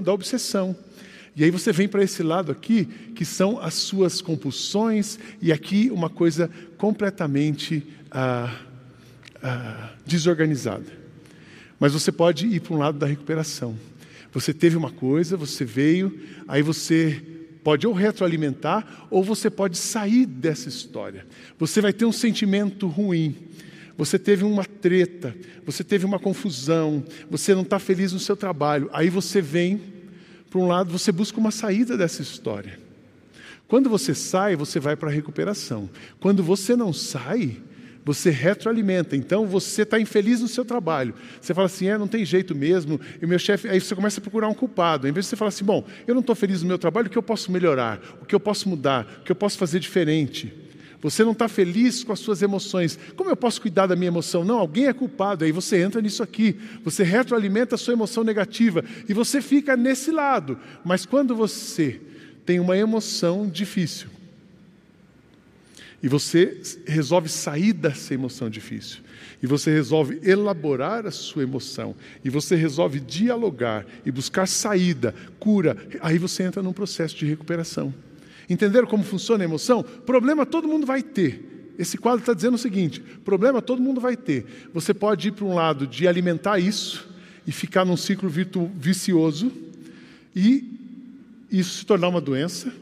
da 0.03 0.13
obsessão. 0.13 0.77
E 1.39 1.45
aí 1.45 1.53
você 1.53 1.71
vem 1.71 1.87
para 1.87 2.03
esse 2.03 2.21
lado 2.21 2.51
aqui, 2.51 2.85
que 3.15 3.25
são 3.25 3.61
as 3.61 3.75
suas 3.75 4.21
compulsões, 4.21 5.21
e 5.41 5.53
aqui 5.53 5.89
uma 5.89 6.11
coisa 6.11 6.51
completamente 6.77 7.87
ah, 8.11 8.53
ah, 9.41 9.91
desorganizada. 10.05 10.91
Mas 11.79 11.93
você 11.93 12.11
pode 12.11 12.49
ir 12.49 12.59
para 12.59 12.75
um 12.75 12.79
lado 12.79 12.99
da 12.99 13.07
recuperação. 13.07 13.77
Você 14.33 14.53
teve 14.53 14.77
uma 14.77 14.91
coisa, 14.91 15.37
você 15.37 15.65
veio, 15.65 16.21
aí 16.49 16.61
você 16.61 17.23
pode 17.63 17.87
ou 17.87 17.93
retroalimentar, 17.93 19.07
ou 19.09 19.23
você 19.23 19.49
pode 19.49 19.79
sair 19.79 20.27
dessa 20.27 20.69
história. 20.69 21.25
Você 21.57 21.81
vai 21.81 21.93
ter 21.93 22.05
um 22.05 22.11
sentimento 22.11 22.89
ruim, 22.89 23.37
você 23.97 24.19
teve 24.19 24.43
uma 24.43 24.65
treta, 24.65 25.37
você 25.65 25.85
teve 25.85 26.05
uma 26.05 26.19
confusão, 26.19 27.05
você 27.31 27.55
não 27.55 27.63
está 27.63 27.79
feliz 27.79 28.13
no 28.13 28.19
seu 28.19 28.37
trabalho. 28.37 28.91
Aí 28.93 29.09
você 29.09 29.41
vem 29.41 29.98
para 30.51 30.61
um 30.61 30.67
lado, 30.67 30.91
você 30.91 31.13
busca 31.13 31.39
uma 31.39 31.51
saída 31.51 31.97
dessa 31.97 32.23
história. 32.23 32.79
Quando 33.67 33.91
você 33.91 34.15
sai, 34.15 34.57
você 34.57 34.81
vai 34.81 34.97
para 34.97 35.11
a 35.11 35.13
recuperação. 35.13 35.91
Quando 36.19 36.43
você 36.43 36.75
não 36.75 36.93
sai, 36.93 37.59
você 38.05 38.31
retroalimenta. 38.31 39.15
Então 39.15 39.47
você 39.47 39.83
está 39.83 40.01
infeliz 40.01 40.41
no 40.41 40.49
seu 40.49 40.65
trabalho. 40.65 41.15
Você 41.39 41.53
fala 41.53 41.67
assim: 41.67 41.89
é, 41.89 41.99
não 41.99 42.09
tem 42.09 42.25
jeito 42.25 42.55
mesmo. 42.55 42.99
E 43.21 43.27
meu 43.27 43.39
chefe. 43.39 43.69
Aí 43.69 43.79
você 43.79 43.95
começa 43.95 44.21
a 44.21 44.23
procurar 44.23 44.49
um 44.49 44.55
culpado. 44.55 45.07
Em 45.07 45.13
vez 45.13 45.27
de 45.27 45.31
você 45.31 45.37
falar 45.37 45.51
assim: 45.51 45.65
bom, 45.65 45.85
eu 46.07 46.15
não 46.15 46.23
estou 46.23 46.35
feliz 46.35 46.63
no 46.63 46.69
meu 46.69 46.79
trabalho, 46.79 47.09
o 47.09 47.11
que 47.11 47.19
eu 47.19 47.23
posso 47.23 47.53
melhorar? 47.53 48.01
O 48.23 48.25
que 48.25 48.35
eu 48.35 48.41
posso 48.41 48.69
mudar? 48.69 49.07
O 49.21 49.25
que 49.25 49.33
eu 49.33 49.37
posso 49.37 49.59
fazer 49.59 49.79
diferente? 49.79 50.51
Você 51.01 51.25
não 51.25 51.33
está 51.33 51.49
feliz 51.49 52.03
com 52.03 52.13
as 52.13 52.19
suas 52.19 52.43
emoções. 52.43 52.99
Como 53.15 53.31
eu 53.31 53.37
posso 53.37 53.61
cuidar 53.61 53.87
da 53.87 53.95
minha 53.95 54.09
emoção? 54.09 54.45
Não, 54.45 54.59
alguém 54.59 54.87
é 54.87 54.93
culpado. 54.93 55.45
Aí 55.45 55.53
você 55.53 55.81
entra 55.81 56.01
nisso 56.01 56.23
aqui. 56.23 56.57
Você 56.85 57.05
retroalimenta 57.05 57.77
a 57.77 57.79
sua 57.79 57.95
emoção 57.95 58.25
negativa. 58.25 58.85
E 59.09 59.15
você 59.15 59.41
fica 59.41 59.77
nesse 59.77 60.11
lado. 60.11 60.59
Mas 60.85 61.07
quando 61.07 61.37
você 61.37 62.01
tem 62.45 62.59
uma 62.59 62.77
emoção 62.77 63.49
difícil, 63.49 64.09
e 66.03 66.09
você 66.09 66.61
resolve 66.87 67.29
sair 67.29 67.73
dessa 67.73 68.15
emoção 68.15 68.49
difícil. 68.49 69.01
E 69.43 69.47
você 69.47 69.73
resolve 69.73 70.21
elaborar 70.23 71.07
a 71.07 71.11
sua 71.11 71.43
emoção. 71.43 71.95
E 72.25 72.31
você 72.31 72.55
resolve 72.55 73.01
dialogar 73.01 73.85
e 74.07 74.11
buscar 74.11 74.47
saída, 74.47 75.15
cura. 75.39 75.77
Aí 76.01 76.17
você 76.19 76.45
entra 76.45 76.63
num 76.63 76.73
processo 76.73 77.17
de 77.17 77.27
recuperação. 77.27 77.93
Entenderam 78.49 78.87
como 78.87 79.05
funciona 79.05 79.45
a 79.45 79.47
emoção? 79.47 79.83
Problema 79.83 80.47
todo 80.47 80.69
mundo 80.69 80.87
vai 80.87 81.03
ter. 81.03 81.75
Esse 81.79 81.97
quadro 81.97 82.21
está 82.21 82.33
dizendo 82.33 82.55
o 82.55 82.59
seguinte: 82.59 83.01
problema 83.01 83.63
todo 83.63 83.81
mundo 83.81 84.01
vai 84.01 84.17
ter. 84.17 84.69
Você 84.73 84.93
pode 84.93 85.29
ir 85.29 85.33
para 85.33 85.45
um 85.45 85.55
lado 85.55 85.87
de 85.87 86.09
alimentar 86.09 86.59
isso 86.59 87.09
e 87.47 87.53
ficar 87.53 87.85
num 87.85 87.97
ciclo 87.97 88.31
vicioso 88.75 89.53
e 90.35 90.79
isso 91.51 91.79
se 91.79 91.87
tornar 91.87 92.09
uma 92.09 92.21
doença 92.21 92.73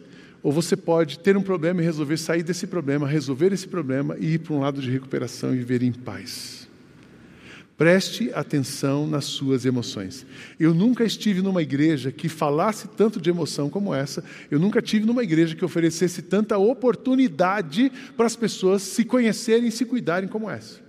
ou 0.43 0.53
você 0.53 0.77
pode 0.77 1.19
ter 1.19 1.37
um 1.37 1.43
problema 1.43 1.83
e 1.83 1.85
resolver 1.85 2.17
sair 2.17 2.43
desse 2.43 2.67
problema, 2.67 3.07
resolver 3.07 3.53
esse 3.53 3.67
problema 3.67 4.17
e 4.19 4.35
ir 4.35 4.39
para 4.39 4.55
um 4.55 4.61
lado 4.61 4.81
de 4.81 4.91
recuperação 4.91 5.53
e 5.53 5.59
viver 5.59 5.83
em 5.83 5.93
paz. 5.93 6.66
Preste 7.77 8.31
atenção 8.35 9.07
nas 9.07 9.27
suas 9.27 9.67
emoções. 9.67 10.25
Eu 10.59 10.73
nunca 10.73 11.05
estive 11.05 11.43
numa 11.43 11.61
igreja 11.61 12.11
que 12.11 12.29
falasse 12.29 12.89
tanto 12.89 13.21
de 13.21 13.29
emoção 13.29 13.69
como 13.69 13.95
essa. 13.95 14.25
Eu 14.51 14.59
nunca 14.59 14.81
tive 14.81 15.05
numa 15.05 15.23
igreja 15.23 15.55
que 15.55 15.65
oferecesse 15.65 16.23
tanta 16.23 16.57
oportunidade 16.57 17.93
para 18.17 18.27
as 18.27 18.35
pessoas 18.35 18.81
se 18.81 19.05
conhecerem 19.05 19.69
e 19.69 19.73
se 19.73 19.85
cuidarem 19.85 20.29
como 20.29 20.49
essa. 20.49 20.81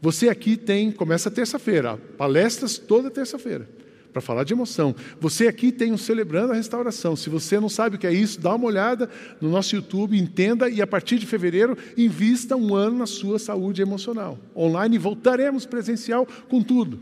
Você 0.00 0.28
aqui 0.28 0.56
tem, 0.56 0.90
começa 0.90 1.30
terça-feira, 1.30 1.98
palestras 2.16 2.78
toda 2.78 3.10
terça-feira 3.10 3.68
para 4.16 4.22
falar 4.22 4.44
de 4.44 4.54
emoção. 4.54 4.94
Você 5.20 5.46
aqui 5.46 5.70
tem 5.70 5.92
um 5.92 5.98
Celebrando 5.98 6.50
a 6.50 6.56
Restauração. 6.56 7.14
Se 7.14 7.28
você 7.28 7.60
não 7.60 7.68
sabe 7.68 7.96
o 7.96 7.98
que 7.98 8.06
é 8.06 8.12
isso, 8.14 8.40
dá 8.40 8.54
uma 8.54 8.64
olhada 8.64 9.10
no 9.42 9.50
nosso 9.50 9.76
YouTube, 9.76 10.18
entenda 10.18 10.70
e 10.70 10.80
a 10.80 10.86
partir 10.86 11.18
de 11.18 11.26
fevereiro 11.26 11.76
invista 11.98 12.56
um 12.56 12.74
ano 12.74 12.96
na 12.96 13.06
sua 13.06 13.38
saúde 13.38 13.82
emocional. 13.82 14.38
Online 14.56 14.96
voltaremos 14.96 15.66
presencial 15.66 16.26
com 16.48 16.62
tudo. 16.62 16.98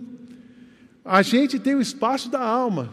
A 1.04 1.22
gente 1.22 1.56
tem 1.60 1.76
o 1.76 1.80
espaço 1.80 2.28
da 2.28 2.42
alma, 2.44 2.92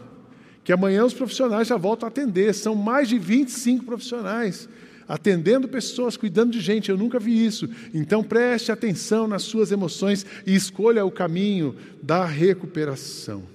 que 0.62 0.72
amanhã 0.72 1.04
os 1.04 1.14
profissionais 1.14 1.66
já 1.66 1.76
voltam 1.76 2.06
a 2.06 2.08
atender. 2.08 2.54
São 2.54 2.76
mais 2.76 3.08
de 3.08 3.18
25 3.18 3.84
profissionais 3.84 4.68
atendendo 5.08 5.66
pessoas, 5.66 6.16
cuidando 6.16 6.52
de 6.52 6.60
gente. 6.60 6.90
Eu 6.90 6.96
nunca 6.96 7.18
vi 7.18 7.44
isso. 7.44 7.68
Então 7.92 8.22
preste 8.22 8.70
atenção 8.70 9.26
nas 9.26 9.42
suas 9.42 9.72
emoções 9.72 10.24
e 10.46 10.54
escolha 10.54 11.04
o 11.04 11.10
caminho 11.10 11.74
da 12.00 12.24
recuperação. 12.24 13.51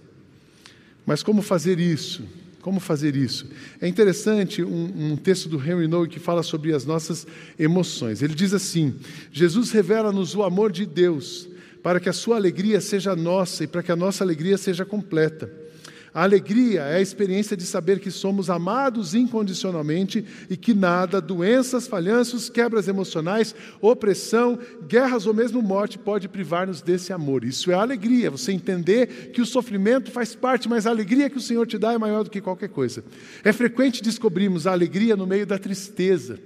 Mas 1.08 1.24
como 1.24 1.42
fazer 1.42 1.80
isso? 1.80 2.24
Como 2.62 2.82
fazer 2.82 3.16
isso? 3.16 3.50
É 3.80 3.88
interessante 3.88 4.62
um, 4.62 5.14
um, 5.14 5.16
texto 5.16 5.48
do 5.48 5.58
Henry 5.58 5.88
Noe 5.88 6.10
que 6.10 6.20
fala 6.20 6.44
sobre 6.44 6.74
as 6.74 6.84
nossas 6.86 7.26
emoções. 7.58 8.22
Ele 8.22 8.36
diz 8.36 8.54
assim: 8.54 8.94
Jesus 9.32 9.72
revela-nos 9.72 10.36
o 10.36 10.44
amor 10.44 10.70
de 10.70 10.86
Deus 10.86 11.48
para 11.82 12.02
que 12.02 12.10
a 12.10 12.14
sua 12.14 12.36
alegria 12.36 12.82
seja 12.82 13.16
nossa 13.16 13.64
e 13.64 13.68
para 13.68 13.82
que 13.82 13.90
a 13.90 13.96
nossa 13.96 14.22
alegria 14.22 14.58
seja 14.58 14.84
completa. 14.84 15.50
A 16.18 16.24
alegria 16.24 16.82
é 16.82 16.96
a 16.96 17.00
experiência 17.00 17.56
de 17.56 17.62
saber 17.62 18.00
que 18.00 18.10
somos 18.10 18.50
amados 18.50 19.14
incondicionalmente 19.14 20.26
e 20.50 20.58
que 20.58 20.74
nada, 20.74 21.22
doenças, 21.22 21.86
falhanços, 21.86 22.50
quebras 22.50 22.88
emocionais, 22.88 23.54
opressão, 23.80 24.58
guerras 24.88 25.28
ou 25.28 25.34
mesmo 25.36 25.62
morte 25.62 26.00
pode 26.00 26.28
privar-nos 26.28 26.82
desse 26.82 27.14
amor. 27.14 27.44
Isso 27.44 27.70
é 27.72 27.76
alegria, 27.76 28.32
você 28.32 28.52
entender 28.52 29.30
que 29.32 29.44
o 29.44 29.46
sofrimento 29.46 30.10
faz 30.10 30.34
parte, 30.34 30.68
mas 30.68 30.88
a 30.88 30.90
alegria 30.90 31.30
que 31.30 31.38
o 31.38 31.40
Senhor 31.40 31.68
te 31.68 31.78
dá 31.78 31.94
é 31.94 32.00
maior 32.00 32.24
do 32.24 32.32
que 32.32 32.42
qualquer 32.42 32.70
coisa. 32.70 33.04
É 33.44 33.54
frequente 33.54 34.02
descobrirmos 34.02 34.66
a 34.66 34.72
alegria 34.72 35.16
no 35.16 35.28
meio 35.28 35.46
da 35.46 35.60
tristeza. 35.60 36.40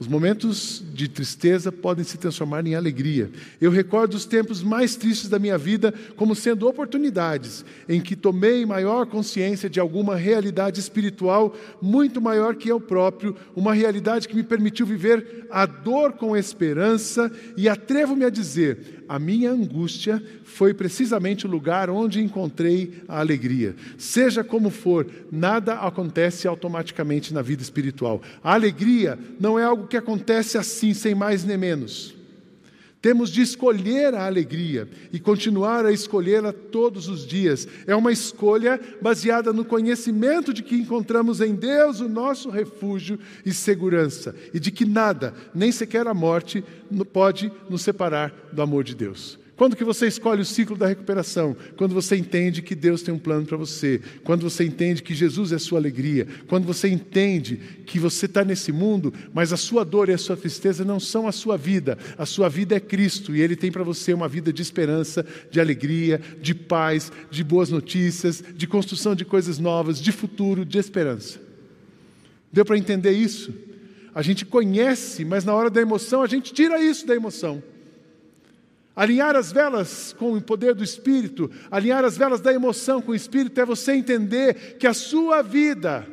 Os 0.00 0.08
momentos 0.08 0.82
de 0.94 1.06
tristeza 1.06 1.70
podem 1.70 2.02
se 2.02 2.16
transformar 2.16 2.66
em 2.66 2.74
alegria. 2.74 3.30
Eu 3.60 3.70
recordo 3.70 4.14
os 4.14 4.24
tempos 4.24 4.62
mais 4.62 4.96
tristes 4.96 5.28
da 5.28 5.38
minha 5.38 5.58
vida 5.58 5.92
como 6.16 6.34
sendo 6.34 6.66
oportunidades 6.66 7.66
em 7.86 8.00
que 8.00 8.16
tomei 8.16 8.64
maior 8.64 9.04
consciência 9.04 9.68
de 9.68 9.78
alguma 9.78 10.16
realidade 10.16 10.80
espiritual 10.80 11.54
muito 11.82 12.18
maior 12.18 12.54
que 12.54 12.70
eu 12.70 12.80
próprio, 12.80 13.36
uma 13.54 13.74
realidade 13.74 14.26
que 14.26 14.34
me 14.34 14.42
permitiu 14.42 14.86
viver 14.86 15.46
a 15.50 15.66
dor 15.66 16.12
com 16.14 16.34
esperança 16.34 17.30
e 17.54 17.68
atrevo-me 17.68 18.24
a 18.24 18.30
dizer: 18.30 18.99
a 19.10 19.18
minha 19.18 19.50
angústia 19.50 20.22
foi 20.44 20.72
precisamente 20.72 21.44
o 21.44 21.50
lugar 21.50 21.90
onde 21.90 22.22
encontrei 22.22 23.02
a 23.08 23.18
alegria. 23.18 23.74
Seja 23.98 24.44
como 24.44 24.70
for, 24.70 25.04
nada 25.32 25.74
acontece 25.74 26.46
automaticamente 26.46 27.34
na 27.34 27.42
vida 27.42 27.60
espiritual. 27.60 28.22
A 28.40 28.54
alegria 28.54 29.18
não 29.40 29.58
é 29.58 29.64
algo 29.64 29.88
que 29.88 29.96
acontece 29.96 30.56
assim, 30.56 30.94
sem 30.94 31.12
mais 31.12 31.42
nem 31.42 31.58
menos. 31.58 32.19
Temos 33.02 33.30
de 33.30 33.40
escolher 33.40 34.14
a 34.14 34.26
alegria 34.26 34.86
e 35.10 35.18
continuar 35.18 35.86
a 35.86 35.92
escolhê-la 35.92 36.52
todos 36.52 37.08
os 37.08 37.26
dias. 37.26 37.66
É 37.86 37.96
uma 37.96 38.12
escolha 38.12 38.78
baseada 39.00 39.54
no 39.54 39.64
conhecimento 39.64 40.52
de 40.52 40.62
que 40.62 40.76
encontramos 40.76 41.40
em 41.40 41.54
Deus 41.54 42.00
o 42.00 42.08
nosso 42.08 42.50
refúgio 42.50 43.18
e 43.44 43.54
segurança, 43.54 44.34
e 44.52 44.60
de 44.60 44.70
que 44.70 44.84
nada, 44.84 45.34
nem 45.54 45.72
sequer 45.72 46.06
a 46.06 46.12
morte, 46.12 46.62
pode 47.10 47.50
nos 47.70 47.80
separar 47.80 48.34
do 48.52 48.60
amor 48.60 48.84
de 48.84 48.94
Deus. 48.94 49.39
Quando 49.60 49.76
que 49.76 49.84
você 49.84 50.06
escolhe 50.06 50.40
o 50.40 50.44
ciclo 50.46 50.74
da 50.74 50.86
recuperação? 50.86 51.54
Quando 51.76 51.92
você 51.92 52.16
entende 52.16 52.62
que 52.62 52.74
Deus 52.74 53.02
tem 53.02 53.12
um 53.12 53.18
plano 53.18 53.44
para 53.44 53.58
você. 53.58 54.00
Quando 54.24 54.40
você 54.40 54.64
entende 54.64 55.02
que 55.02 55.12
Jesus 55.12 55.52
é 55.52 55.56
a 55.56 55.58
sua 55.58 55.78
alegria. 55.78 56.26
Quando 56.48 56.64
você 56.64 56.88
entende 56.88 57.60
que 57.84 57.98
você 57.98 58.24
está 58.24 58.42
nesse 58.42 58.72
mundo, 58.72 59.12
mas 59.34 59.52
a 59.52 59.58
sua 59.58 59.84
dor 59.84 60.08
e 60.08 60.14
a 60.14 60.18
sua 60.18 60.34
tristeza 60.34 60.82
não 60.82 60.98
são 60.98 61.28
a 61.28 61.32
sua 61.32 61.58
vida. 61.58 61.98
A 62.16 62.24
sua 62.24 62.48
vida 62.48 62.74
é 62.74 62.80
Cristo 62.80 63.36
e 63.36 63.42
Ele 63.42 63.54
tem 63.54 63.70
para 63.70 63.84
você 63.84 64.14
uma 64.14 64.26
vida 64.28 64.50
de 64.50 64.62
esperança, 64.62 65.26
de 65.50 65.60
alegria, 65.60 66.18
de 66.40 66.54
paz, 66.54 67.12
de 67.30 67.44
boas 67.44 67.68
notícias, 67.68 68.42
de 68.56 68.66
construção 68.66 69.14
de 69.14 69.26
coisas 69.26 69.58
novas, 69.58 70.00
de 70.00 70.10
futuro, 70.10 70.64
de 70.64 70.78
esperança. 70.78 71.38
Deu 72.50 72.64
para 72.64 72.78
entender 72.78 73.12
isso? 73.12 73.52
A 74.14 74.22
gente 74.22 74.46
conhece, 74.46 75.22
mas 75.22 75.44
na 75.44 75.52
hora 75.52 75.68
da 75.68 75.82
emoção 75.82 76.22
a 76.22 76.26
gente 76.26 76.50
tira 76.50 76.82
isso 76.82 77.06
da 77.06 77.14
emoção. 77.14 77.62
Alinhar 78.94 79.36
as 79.36 79.52
velas 79.52 80.14
com 80.18 80.34
o 80.34 80.42
poder 80.42 80.74
do 80.74 80.84
Espírito, 80.84 81.50
alinhar 81.70 82.04
as 82.04 82.16
velas 82.16 82.40
da 82.40 82.52
emoção 82.52 83.00
com 83.00 83.12
o 83.12 83.14
Espírito, 83.14 83.60
é 83.60 83.64
você 83.64 83.92
entender 83.92 84.76
que 84.78 84.86
a 84.86 84.94
sua 84.94 85.42
vida 85.42 86.06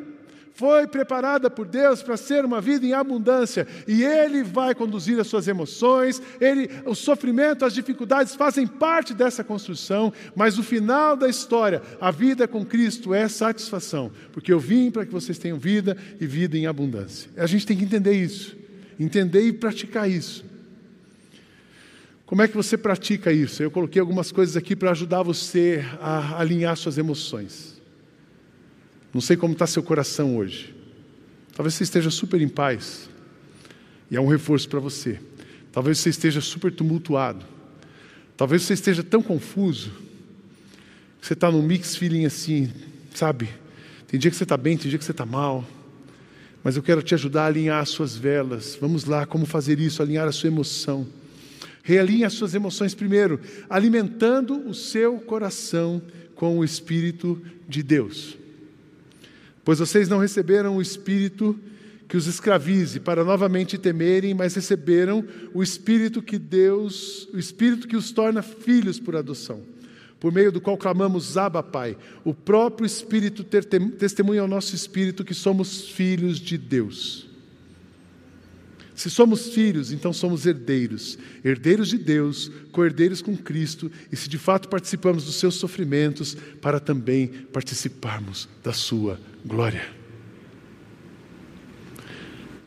foi 0.57 0.87
preparada 0.87 1.51
por 1.51 1.67
Deus 1.67 2.01
para 2.01 2.17
ser 2.17 2.43
uma 2.43 2.59
vida 2.59 2.83
em 2.83 2.91
abundância 2.91 3.67
e 3.87 4.03
Ele 4.03 4.41
vai 4.41 4.73
conduzir 4.73 5.19
as 5.19 5.27
suas 5.27 5.47
emoções, 5.47 6.19
ele, 6.41 6.67
o 6.83 6.95
sofrimento, 6.95 7.63
as 7.63 7.75
dificuldades 7.75 8.33
fazem 8.33 8.65
parte 8.65 9.13
dessa 9.13 9.43
construção, 9.43 10.11
mas 10.35 10.57
o 10.57 10.63
final 10.63 11.15
da 11.15 11.29
história, 11.29 11.83
a 12.01 12.09
vida 12.09 12.47
com 12.47 12.65
Cristo 12.65 13.13
é 13.13 13.27
satisfação, 13.27 14.11
porque 14.33 14.51
eu 14.51 14.59
vim 14.59 14.89
para 14.89 15.05
que 15.05 15.11
vocês 15.11 15.37
tenham 15.37 15.59
vida 15.59 15.95
e 16.19 16.25
vida 16.25 16.57
em 16.57 16.65
abundância. 16.65 17.29
A 17.37 17.45
gente 17.45 17.65
tem 17.65 17.77
que 17.77 17.83
entender 17.83 18.13
isso, 18.13 18.57
entender 18.99 19.41
e 19.41 19.53
praticar 19.53 20.09
isso. 20.09 20.43
Como 22.27 22.41
é 22.41 22.47
que 22.47 22.57
você 22.57 22.77
pratica 22.77 23.31
isso? 23.31 23.63
Eu 23.63 23.71
coloquei 23.71 24.01
algumas 24.01 24.33
coisas 24.33 24.57
aqui 24.57 24.75
para 24.75 24.91
ajudar 24.91 25.23
você 25.23 25.83
a 26.01 26.37
alinhar 26.37 26.75
suas 26.75 26.97
emoções. 26.97 27.81
Não 29.13 29.21
sei 29.21 29.37
como 29.37 29.53
está 29.53 29.65
seu 29.65 29.81
coração 29.81 30.35
hoje. 30.35 30.75
Talvez 31.55 31.73
você 31.73 31.85
esteja 31.85 32.11
super 32.11 32.41
em 32.41 32.49
paz. 32.49 33.09
E 34.11 34.17
é 34.17 34.21
um 34.21 34.27
reforço 34.27 34.67
para 34.67 34.81
você. 34.81 35.21
Talvez 35.71 35.99
você 35.99 36.09
esteja 36.09 36.41
super 36.41 36.69
tumultuado. 36.69 37.45
Talvez 38.35 38.63
você 38.63 38.73
esteja 38.73 39.01
tão 39.01 39.23
confuso. 39.23 39.91
Que 41.21 41.27
você 41.27 41.33
está 41.33 41.49
num 41.49 41.61
mix 41.61 41.95
feeling 41.95 42.25
assim, 42.25 42.69
sabe? 43.15 43.47
Tem 44.05 44.19
dia 44.19 44.29
que 44.29 44.35
você 44.35 44.43
está 44.43 44.57
bem, 44.57 44.77
tem 44.77 44.89
dia 44.89 44.99
que 44.99 45.05
você 45.05 45.11
está 45.11 45.25
mal. 45.25 45.65
Mas 46.61 46.75
eu 46.75 46.83
quero 46.83 47.01
te 47.01 47.13
ajudar 47.13 47.43
a 47.43 47.47
alinhar 47.47 47.81
as 47.81 47.87
suas 47.87 48.17
velas. 48.17 48.77
Vamos 48.81 49.05
lá, 49.05 49.25
como 49.25 49.45
fazer 49.45 49.79
isso? 49.79 50.01
Alinhar 50.03 50.27
a 50.27 50.33
sua 50.33 50.47
emoção. 50.47 51.07
Realinhe 51.87 52.25
as 52.25 52.33
suas 52.33 52.53
emoções 52.53 52.93
primeiro, 52.93 53.39
alimentando 53.69 54.59
o 54.67 54.73
seu 54.73 55.19
coração 55.19 56.01
com 56.35 56.59
o 56.59 56.65
Espírito 56.65 57.41
de 57.65 57.81
Deus. 57.81 58.37
Pois 59.63 59.79
vocês 59.79 60.09
não 60.09 60.17
receberam 60.17 60.75
o 60.75 60.81
Espírito 60.81 61.57
que 62.05 62.17
os 62.17 62.27
escravize 62.27 62.99
para 62.99 63.23
novamente 63.23 63.77
temerem, 63.77 64.33
mas 64.33 64.53
receberam 64.53 65.23
o 65.53 65.63
Espírito 65.63 66.21
que 66.21 66.37
Deus, 66.37 67.25
o 67.33 67.39
Espírito 67.39 67.87
que 67.87 67.95
os 67.95 68.11
torna 68.11 68.41
filhos 68.41 68.99
por 68.99 69.15
adoção, 69.15 69.61
por 70.19 70.29
meio 70.29 70.51
do 70.51 70.59
qual 70.59 70.77
clamamos 70.77 71.37
Abba 71.37 71.63
Pai. 71.63 71.95
O 72.25 72.33
próprio 72.33 72.85
Espírito 72.85 73.45
testemunha 73.97 74.41
ao 74.41 74.47
nosso 74.49 74.75
espírito 74.75 75.23
que 75.23 75.33
somos 75.33 75.87
filhos 75.87 76.37
de 76.37 76.57
Deus. 76.57 77.26
Se 78.97 79.11
somos 79.11 79.49
filhos, 79.49 79.91
então 79.91 80.11
somos 80.11 80.47
herdeiros, 80.47 81.19
herdeiros 81.45 81.89
de 81.89 81.99
Deus, 81.99 82.51
co-herdeiros 82.71 83.21
com 83.21 83.37
Cristo, 83.37 83.91
e 84.11 84.15
se 84.15 84.27
de 84.27 84.39
fato 84.39 84.67
participamos 84.67 85.23
dos 85.23 85.35
seus 85.35 85.53
sofrimentos, 85.53 86.35
para 86.59 86.79
também 86.79 87.27
participarmos 87.27 88.49
da 88.63 88.73
sua 88.73 89.19
glória. 89.45 89.87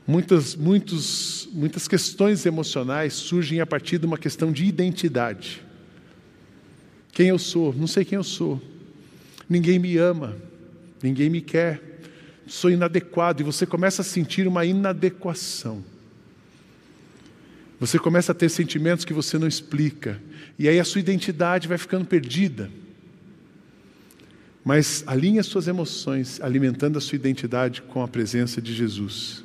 Muitas, 0.07 0.55
muitos, 0.55 1.49
muitas 1.53 1.89
questões 1.89 2.47
emocionais 2.47 3.15
surgem 3.15 3.61
a 3.61 3.67
partir 3.67 3.99
de 3.99 4.07
uma 4.07 4.17
questão 4.17 4.53
de 4.53 4.65
identidade. 4.65 5.61
Quem 7.11 7.27
eu 7.27 7.41
sou? 7.41 7.75
Não 7.75 7.89
sei 7.89 8.05
quem 8.05 8.15
eu 8.15 8.25
sou. 8.25 8.63
Ninguém 9.49 9.81
me 9.81 9.97
ama, 9.97 10.37
ninguém 11.03 11.29
me 11.29 11.41
quer, 11.41 11.83
sou 12.47 12.71
inadequado, 12.71 13.41
e 13.41 13.45
você 13.45 13.67
começa 13.67 14.03
a 14.03 14.05
sentir 14.05 14.47
uma 14.47 14.65
inadequação. 14.65 15.83
Você 17.81 17.99
começa 17.99 18.33
a 18.33 18.35
ter 18.35 18.51
sentimentos 18.51 19.07
que 19.07 19.15
você 19.15 19.39
não 19.39 19.49
explica. 19.49 20.21
E 20.59 20.69
aí 20.69 20.79
a 20.79 20.85
sua 20.85 21.01
identidade 21.01 21.67
vai 21.67 21.79
ficando 21.79 22.05
perdida. 22.05 22.71
Mas 24.63 25.03
alinhe 25.07 25.39
as 25.39 25.47
suas 25.47 25.67
emoções, 25.67 26.39
alimentando 26.43 26.99
a 26.99 27.01
sua 27.01 27.17
identidade 27.17 27.81
com 27.81 28.03
a 28.03 28.09
presença 28.09 28.61
de 28.61 28.75
Jesus. 28.75 29.43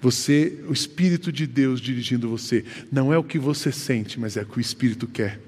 Você, 0.00 0.64
o 0.68 0.72
Espírito 0.72 1.30
de 1.30 1.46
Deus 1.46 1.80
dirigindo 1.80 2.28
você, 2.28 2.64
não 2.90 3.12
é 3.12 3.16
o 3.16 3.22
que 3.22 3.38
você 3.38 3.70
sente, 3.70 4.18
mas 4.18 4.36
é 4.36 4.42
o 4.42 4.46
que 4.46 4.58
o 4.58 4.60
Espírito 4.60 5.06
quer. 5.06 5.40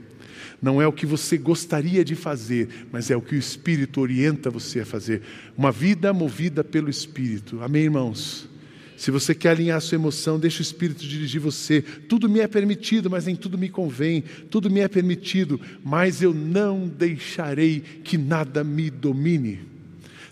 Não 0.63 0.81
é 0.81 0.87
o 0.87 0.93
que 0.93 1.05
você 1.05 1.37
gostaria 1.37 2.05
de 2.05 2.15
fazer, 2.15 2.87
mas 2.93 3.11
é 3.11 3.17
o 3.17 3.21
que 3.21 3.35
o 3.35 3.39
Espírito 3.39 4.01
orienta 4.01 4.49
você 4.49 4.81
a 4.81 4.87
fazer. 4.87 5.23
Uma 5.59 5.73
vida 5.73 6.13
movida 6.13 6.63
pelo 6.63 6.89
Espírito. 6.89 7.61
Amém, 7.63 7.83
irmãos? 7.83 8.49
Se 8.97 9.11
você 9.11 9.35
quer 9.35 9.51
alinhar 9.51 9.77
a 9.77 9.81
sua 9.81 9.97
emoção, 9.97 10.39
deixa 10.39 10.61
o 10.61 10.63
Espírito 10.63 11.05
dirigir 11.05 11.41
você. 11.41 11.83
Tudo 11.83 12.29
me 12.29 12.41
é 12.41 12.49
permitido, 12.49 13.11
mas 13.11 13.27
nem 13.27 13.37
tudo 13.37 13.59
me 13.59 13.69
convém. 13.69 14.25
Tudo 14.51 14.71
me 14.71 14.81
é 14.81 14.89
permitido, 14.89 15.61
mas 15.85 16.23
eu 16.23 16.33
não 16.33 16.89
deixarei 16.89 17.81
que 17.81 18.17
nada 18.17 18.65
me 18.65 18.89
domine. 18.89 19.61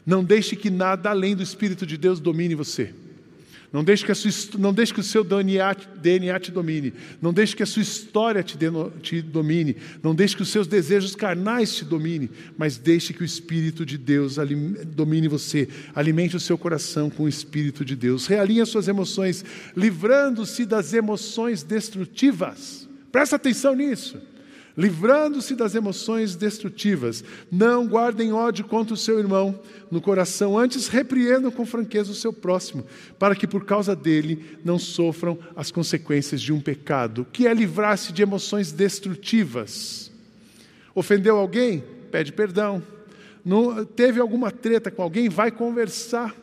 Não 0.06 0.24
deixe 0.24 0.56
que 0.56 0.70
nada 0.70 1.10
além 1.10 1.36
do 1.36 1.42
Espírito 1.42 1.86
de 1.86 1.98
Deus 1.98 2.20
domine 2.20 2.54
você. 2.54 2.92
Não 3.74 3.82
deixe 3.82 4.06
que, 4.06 4.14
sua, 4.14 4.56
não 4.56 4.72
deixe 4.72 4.94
que 4.94 5.00
o 5.00 5.02
seu 5.02 5.24
DNA, 5.24 5.74
DNA 6.00 6.38
te 6.38 6.52
domine. 6.52 6.94
Não 7.20 7.32
deixe 7.32 7.56
que 7.56 7.62
a 7.64 7.66
sua 7.66 7.82
história 7.82 8.40
te, 8.40 8.56
te 9.02 9.20
domine. 9.20 9.74
Não 10.00 10.14
deixe 10.14 10.36
que 10.36 10.42
os 10.42 10.48
seus 10.48 10.68
desejos 10.68 11.16
carnais 11.16 11.74
te 11.74 11.84
domine. 11.84 12.30
Mas 12.56 12.78
deixe 12.78 13.12
que 13.12 13.22
o 13.22 13.24
Espírito 13.24 13.84
de 13.84 13.98
Deus 13.98 14.36
domine 14.94 15.26
você. 15.26 15.68
Alimente 15.92 16.36
o 16.36 16.40
seu 16.40 16.56
coração 16.56 17.10
com 17.10 17.24
o 17.24 17.28
Espírito 17.28 17.84
de 17.84 17.96
Deus. 17.96 18.28
Realinhe 18.28 18.60
as 18.60 18.68
suas 18.68 18.86
emoções, 18.86 19.44
livrando-se 19.76 20.64
das 20.64 20.94
emoções 20.94 21.64
destrutivas. 21.64 22.88
Presta 23.10 23.34
atenção 23.34 23.74
nisso 23.74 24.33
livrando-se 24.76 25.54
das 25.54 25.74
emoções 25.74 26.34
destrutivas. 26.34 27.24
Não 27.50 27.86
guardem 27.86 28.32
ódio 28.32 28.64
contra 28.64 28.94
o 28.94 28.96
seu 28.96 29.18
irmão 29.18 29.58
no 29.90 30.00
coração, 30.00 30.58
antes 30.58 30.88
repreendam 30.88 31.50
com 31.50 31.64
franqueza 31.64 32.10
o 32.10 32.14
seu 32.14 32.32
próximo, 32.32 32.84
para 33.18 33.36
que 33.36 33.46
por 33.46 33.64
causa 33.64 33.94
dele 33.94 34.58
não 34.64 34.78
sofram 34.78 35.38
as 35.54 35.70
consequências 35.70 36.40
de 36.40 36.52
um 36.52 36.60
pecado, 36.60 37.26
que 37.32 37.46
é 37.46 37.54
livrar-se 37.54 38.12
de 38.12 38.22
emoções 38.22 38.72
destrutivas. 38.72 40.10
Ofendeu 40.94 41.36
alguém? 41.36 41.84
Pede 42.10 42.32
perdão. 42.32 42.82
Não, 43.44 43.84
teve 43.84 44.20
alguma 44.20 44.50
treta 44.50 44.90
com 44.90 45.02
alguém? 45.02 45.28
Vai 45.28 45.50
conversar. 45.50 46.34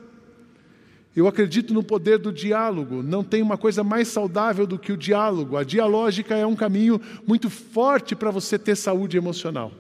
Eu 1.16 1.28
acredito 1.28 1.74
no 1.74 1.84
poder 1.84 2.18
do 2.18 2.32
diálogo. 2.32 3.04
Não 3.04 3.24
tem 3.24 3.42
uma 3.42 3.58
coisa 3.58 3.84
mais 3.84 4.08
saudável 4.08 4.66
do 4.66 4.80
que 4.80 4.94
o 4.94 4.98
diálogo. 4.98 5.58
A 5.58 5.64
dialógica 5.64 6.36
é 6.36 6.46
um 6.46 6.56
caminho 6.56 7.02
muito 7.28 7.50
forte 7.50 8.16
para 8.16 8.32
você 8.32 8.58
ter 8.58 8.76
saúde 8.76 9.18
emocional. 9.18 9.74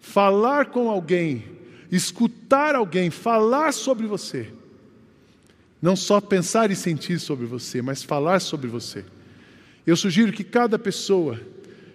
Falar 0.00 0.66
com 0.66 0.88
alguém, 0.88 1.44
escutar 1.90 2.74
alguém, 2.74 3.10
falar 3.10 3.72
sobre 3.72 4.06
você. 4.06 4.48
Não 5.82 5.94
só 5.94 6.18
pensar 6.18 6.70
e 6.70 6.76
sentir 6.76 7.18
sobre 7.20 7.44
você, 7.44 7.82
mas 7.82 8.02
falar 8.02 8.40
sobre 8.40 8.68
você. 8.68 9.04
Eu 9.86 9.96
sugiro 9.96 10.32
que 10.32 10.42
cada 10.42 10.78
pessoa, 10.78 11.38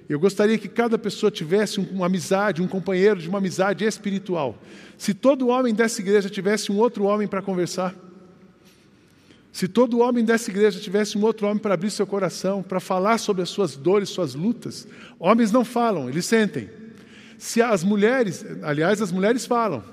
eu 0.07 0.19
gostaria 0.19 0.59
que 0.59 0.67
cada 0.67 0.95
pessoa 0.95 1.31
tivesse 1.31 1.79
uma 1.79 2.05
amizade, 2.05 2.61
um 2.61 2.67
companheiro 2.67 3.19
de 3.19 3.27
uma 3.27 3.39
amizade 3.39 3.83
espiritual. 3.83 4.59
Se 4.95 5.11
todo 5.11 5.47
homem 5.47 5.73
dessa 5.73 6.01
igreja 6.01 6.29
tivesse 6.29 6.71
um 6.71 6.77
outro 6.77 7.05
homem 7.05 7.27
para 7.27 7.41
conversar, 7.41 7.95
se 9.51 9.67
todo 9.67 9.99
homem 9.99 10.23
dessa 10.23 10.49
igreja 10.49 10.79
tivesse 10.79 11.17
um 11.17 11.23
outro 11.23 11.47
homem 11.47 11.57
para 11.57 11.73
abrir 11.73 11.89
seu 11.89 12.05
coração, 12.05 12.61
para 12.61 12.79
falar 12.79 13.17
sobre 13.17 13.41
as 13.41 13.49
suas 13.49 13.75
dores, 13.75 14.09
suas 14.09 14.35
lutas, 14.35 14.87
homens 15.17 15.51
não 15.51 15.65
falam, 15.65 16.07
eles 16.07 16.25
sentem. 16.25 16.69
Se 17.37 17.61
as 17.61 17.83
mulheres, 17.83 18.45
aliás, 18.61 19.01
as 19.01 19.11
mulheres 19.11 19.45
falam, 19.45 19.83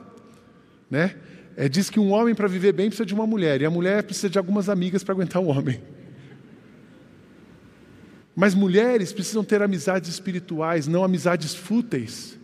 né? 0.91 1.17
É, 1.57 1.71
diz 1.71 1.89
que 1.89 1.99
um 1.99 2.13
homem 2.13 2.35
para 2.35 2.47
viver 2.47 2.73
bem 2.73 2.89
precisa 2.89 3.07
de 3.07 3.15
uma 3.15 3.27
mulher, 3.27 3.63
e 3.63 3.65
a 3.65 3.71
mulher 3.71 4.03
precisa 4.03 4.29
de 4.29 4.37
algumas 4.37 4.69
amigas 4.69 5.03
para 5.03 5.15
aguentar 5.15 5.41
o 5.41 5.47
homem. 5.47 5.81
Mas 8.35 8.55
mulheres 8.55 9.15
precisam 9.15 9.43
ter 9.43 9.63
amizades 9.63 10.11
espirituais, 10.11 10.87
não 10.87 11.03
amizades 11.03 11.55
fúteis. 11.55 12.39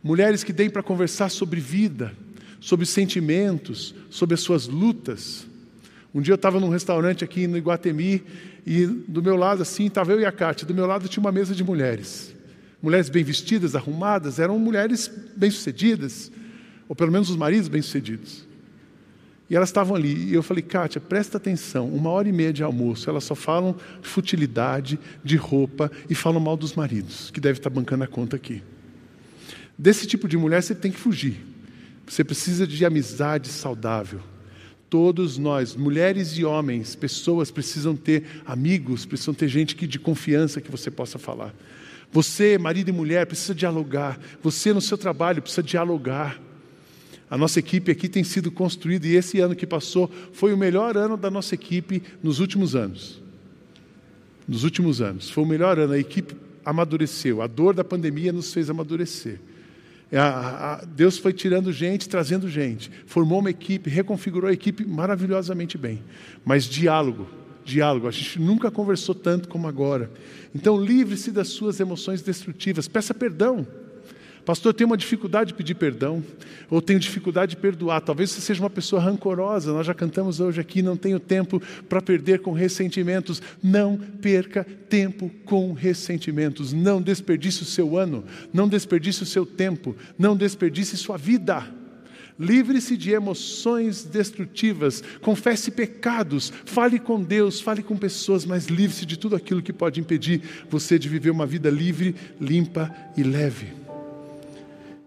Mulheres 0.00 0.44
que 0.44 0.52
deem 0.52 0.70
para 0.70 0.84
conversar 0.84 1.28
sobre 1.28 1.58
vida, 1.58 2.12
sobre 2.60 2.86
sentimentos, 2.86 3.92
sobre 4.08 4.34
as 4.34 4.40
suas 4.40 4.68
lutas. 4.68 5.44
Um 6.14 6.20
dia 6.20 6.32
eu 6.32 6.36
estava 6.36 6.60
num 6.60 6.68
restaurante 6.68 7.24
aqui 7.24 7.46
no 7.46 7.56
Iguatemi 7.56 8.22
e 8.66 8.86
do 8.86 9.22
meu 9.22 9.36
lado, 9.36 9.62
assim, 9.62 9.86
estava 9.86 10.12
eu 10.12 10.20
e 10.20 10.26
a 10.26 10.32
Kátia. 10.32 10.66
Do 10.66 10.74
meu 10.74 10.86
lado 10.86 11.08
tinha 11.08 11.22
uma 11.22 11.32
mesa 11.32 11.54
de 11.54 11.64
mulheres. 11.64 12.34
Mulheres 12.82 13.08
bem 13.08 13.24
vestidas, 13.24 13.74
arrumadas, 13.74 14.38
eram 14.38 14.58
mulheres 14.58 15.10
bem-sucedidas, 15.36 16.30
ou 16.88 16.96
pelo 16.96 17.12
menos 17.12 17.30
os 17.30 17.36
maridos 17.36 17.68
bem-sucedidos. 17.68 18.46
E 19.48 19.56
elas 19.56 19.68
estavam 19.68 19.94
ali, 19.94 20.30
e 20.30 20.34
eu 20.34 20.42
falei, 20.42 20.62
Kátia, 20.62 21.00
presta 21.00 21.36
atenção, 21.36 21.88
uma 21.88 22.10
hora 22.10 22.28
e 22.28 22.32
meia 22.32 22.52
de 22.52 22.62
almoço, 22.62 23.08
elas 23.08 23.24
só 23.24 23.34
falam 23.34 23.76
de 24.00 24.08
futilidade, 24.08 24.98
de 25.22 25.36
roupa 25.36 25.90
e 26.08 26.14
falam 26.14 26.40
mal 26.40 26.56
dos 26.56 26.74
maridos, 26.74 27.30
que 27.30 27.40
deve 27.40 27.58
estar 27.58 27.70
bancando 27.70 28.04
a 28.04 28.06
conta 28.06 28.36
aqui. 28.36 28.62
Desse 29.78 30.06
tipo 30.06 30.26
de 30.26 30.36
mulher 30.36 30.62
você 30.62 30.74
tem 30.74 30.90
que 30.90 30.98
fugir. 30.98 31.40
Você 32.06 32.24
precisa 32.24 32.66
de 32.66 32.84
amizade 32.84 33.48
saudável. 33.48 34.20
Todos 34.92 35.38
nós, 35.38 35.74
mulheres 35.74 36.36
e 36.36 36.44
homens, 36.44 36.94
pessoas 36.94 37.50
precisam 37.50 37.96
ter 37.96 38.24
amigos, 38.44 39.06
precisam 39.06 39.32
ter 39.32 39.48
gente 39.48 39.74
que 39.74 39.86
de 39.86 39.98
confiança 39.98 40.60
que 40.60 40.70
você 40.70 40.90
possa 40.90 41.18
falar. 41.18 41.54
Você, 42.12 42.58
marido 42.58 42.90
e 42.90 42.92
mulher, 42.92 43.24
precisa 43.24 43.54
dialogar. 43.54 44.20
Você 44.42 44.70
no 44.70 44.82
seu 44.82 44.98
trabalho 44.98 45.40
precisa 45.40 45.62
dialogar. 45.62 46.38
A 47.30 47.38
nossa 47.38 47.58
equipe 47.58 47.90
aqui 47.90 48.06
tem 48.06 48.22
sido 48.22 48.50
construída 48.50 49.06
e 49.06 49.16
esse 49.16 49.40
ano 49.40 49.56
que 49.56 49.66
passou 49.66 50.10
foi 50.30 50.52
o 50.52 50.58
melhor 50.58 50.94
ano 50.94 51.16
da 51.16 51.30
nossa 51.30 51.54
equipe 51.54 52.02
nos 52.22 52.38
últimos 52.38 52.76
anos. 52.76 53.18
Nos 54.46 54.62
últimos 54.62 55.00
anos. 55.00 55.30
Foi 55.30 55.42
o 55.42 55.46
melhor 55.46 55.78
ano. 55.78 55.94
A 55.94 55.98
equipe 55.98 56.36
amadureceu. 56.62 57.40
A 57.40 57.46
dor 57.46 57.72
da 57.72 57.82
pandemia 57.82 58.30
nos 58.30 58.52
fez 58.52 58.68
amadurecer. 58.68 59.40
É, 60.12 60.86
Deus 60.88 61.16
foi 61.16 61.32
tirando 61.32 61.72
gente, 61.72 62.06
trazendo 62.06 62.46
gente, 62.46 62.90
formou 63.06 63.38
uma 63.38 63.48
equipe, 63.48 63.88
reconfigurou 63.88 64.50
a 64.50 64.52
equipe 64.52 64.84
maravilhosamente 64.84 65.78
bem. 65.78 66.02
Mas 66.44 66.64
diálogo, 66.64 67.26
diálogo, 67.64 68.06
a 68.06 68.10
gente 68.10 68.38
nunca 68.38 68.70
conversou 68.70 69.14
tanto 69.14 69.48
como 69.48 69.66
agora. 69.66 70.10
Então, 70.54 70.78
livre-se 70.78 71.30
das 71.30 71.48
suas 71.48 71.80
emoções 71.80 72.20
destrutivas, 72.20 72.86
peça 72.86 73.14
perdão. 73.14 73.66
Pastor, 74.44 74.70
eu 74.70 74.74
tenho 74.74 74.90
uma 74.90 74.96
dificuldade 74.96 75.48
de 75.48 75.54
pedir 75.54 75.74
perdão, 75.74 76.22
ou 76.68 76.82
tenho 76.82 76.98
dificuldade 76.98 77.50
de 77.50 77.56
perdoar. 77.60 78.00
Talvez 78.00 78.30
você 78.30 78.40
seja 78.40 78.60
uma 78.60 78.70
pessoa 78.70 79.00
rancorosa. 79.00 79.72
Nós 79.72 79.86
já 79.86 79.94
cantamos 79.94 80.40
hoje 80.40 80.60
aqui, 80.60 80.82
não 80.82 80.96
tenho 80.96 81.20
tempo 81.20 81.62
para 81.88 82.02
perder 82.02 82.40
com 82.40 82.52
ressentimentos. 82.52 83.40
Não 83.62 83.96
perca 83.96 84.66
tempo 84.88 85.30
com 85.44 85.72
ressentimentos. 85.72 86.72
Não 86.72 87.00
desperdice 87.00 87.62
o 87.62 87.66
seu 87.66 87.96
ano, 87.96 88.24
não 88.52 88.68
desperdice 88.68 89.22
o 89.22 89.26
seu 89.26 89.46
tempo, 89.46 89.94
não 90.18 90.36
desperdice 90.36 90.96
sua 90.96 91.16
vida. 91.16 91.64
Livre-se 92.38 92.96
de 92.96 93.12
emoções 93.12 94.02
destrutivas, 94.02 95.04
confesse 95.20 95.70
pecados, 95.70 96.52
fale 96.64 96.98
com 96.98 97.22
Deus, 97.22 97.60
fale 97.60 97.82
com 97.82 97.96
pessoas, 97.96 98.44
mas 98.44 98.66
livre-se 98.66 99.06
de 99.06 99.16
tudo 99.16 99.36
aquilo 99.36 99.62
que 99.62 99.72
pode 99.72 100.00
impedir 100.00 100.40
você 100.68 100.98
de 100.98 101.08
viver 101.08 101.30
uma 101.30 101.46
vida 101.46 101.70
livre, 101.70 102.16
limpa 102.40 102.92
e 103.16 103.22
leve. 103.22 103.81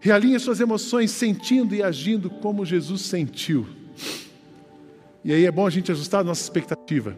Realinhe 0.06 0.40
suas 0.40 0.60
emoções 0.60 1.10
sentindo 1.10 1.74
e 1.74 1.82
agindo 1.82 2.30
como 2.30 2.64
Jesus 2.64 3.02
sentiu. 3.02 3.66
E 5.24 5.34
aí 5.34 5.48
é 5.48 5.52
bom 5.52 5.66
a 5.66 5.70
gente 5.72 5.92
ajustar 5.92 6.22
a 6.22 6.24
nossa 6.24 6.44
expectativa. 6.44 7.18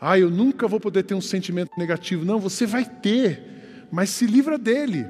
Ah, 0.00 0.18
eu 0.18 0.28
nunca 0.28 0.66
vou 0.66 0.80
poder 0.80 1.04
ter 1.04 1.14
um 1.14 1.20
sentimento 1.20 1.70
negativo. 1.78 2.24
Não, 2.24 2.40
você 2.40 2.66
vai 2.66 2.84
ter, 2.84 3.86
mas 3.92 4.10
se 4.10 4.26
livra 4.26 4.58
dele. 4.58 5.06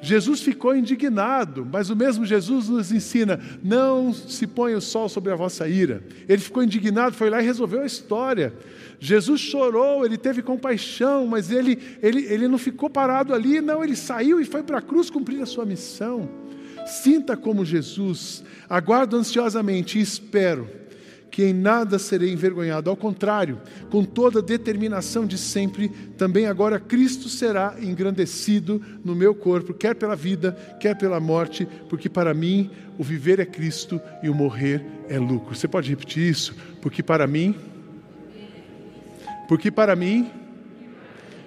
Jesus 0.00 0.40
ficou 0.40 0.74
indignado, 0.74 1.64
mas 1.64 1.90
o 1.90 1.94
mesmo 1.94 2.26
Jesus 2.26 2.68
nos 2.68 2.90
ensina: 2.90 3.38
não 3.62 4.12
se 4.12 4.48
põe 4.48 4.74
o 4.74 4.80
sol 4.80 5.08
sobre 5.08 5.32
a 5.32 5.36
vossa 5.36 5.68
ira. 5.68 6.02
Ele 6.28 6.42
ficou 6.42 6.60
indignado, 6.60 7.14
foi 7.14 7.30
lá 7.30 7.40
e 7.40 7.46
resolveu 7.46 7.82
a 7.82 7.86
história. 7.86 8.52
Jesus 8.98 9.40
chorou, 9.40 10.04
ele 10.04 10.16
teve 10.16 10.42
compaixão, 10.42 11.26
mas 11.26 11.50
ele, 11.50 11.78
ele, 12.02 12.24
ele 12.24 12.48
não 12.48 12.58
ficou 12.58 12.88
parado 12.88 13.34
ali, 13.34 13.60
não, 13.60 13.84
ele 13.84 13.96
saiu 13.96 14.40
e 14.40 14.44
foi 14.44 14.62
para 14.62 14.78
a 14.78 14.82
cruz 14.82 15.10
cumprir 15.10 15.42
a 15.42 15.46
sua 15.46 15.64
missão. 15.64 16.28
Sinta 16.86 17.36
como 17.36 17.64
Jesus, 17.64 18.44
aguardo 18.68 19.16
ansiosamente 19.16 19.98
e 19.98 20.02
espero 20.02 20.68
que 21.36 21.44
em 21.44 21.52
nada 21.52 21.98
serei 21.98 22.32
envergonhado. 22.32 22.88
Ao 22.88 22.96
contrário, 22.96 23.60
com 23.90 24.02
toda 24.02 24.38
a 24.38 24.42
determinação 24.42 25.26
de 25.26 25.36
sempre, 25.36 25.90
também 26.16 26.46
agora 26.46 26.80
Cristo 26.80 27.28
será 27.28 27.76
engrandecido 27.78 28.80
no 29.04 29.14
meu 29.14 29.34
corpo, 29.34 29.74
quer 29.74 29.94
pela 29.94 30.16
vida, 30.16 30.52
quer 30.80 30.96
pela 30.96 31.20
morte, 31.20 31.68
porque 31.90 32.08
para 32.08 32.32
mim 32.32 32.70
o 32.96 33.04
viver 33.04 33.38
é 33.38 33.44
Cristo 33.44 34.00
e 34.22 34.30
o 34.30 34.34
morrer 34.34 34.82
é 35.10 35.18
lucro. 35.18 35.54
Você 35.54 35.68
pode 35.68 35.90
repetir 35.90 36.26
isso? 36.26 36.54
Porque 36.80 37.02
para 37.02 37.26
mim, 37.26 37.54
porque 39.48 39.70
para 39.70 39.94
mim 39.94 40.30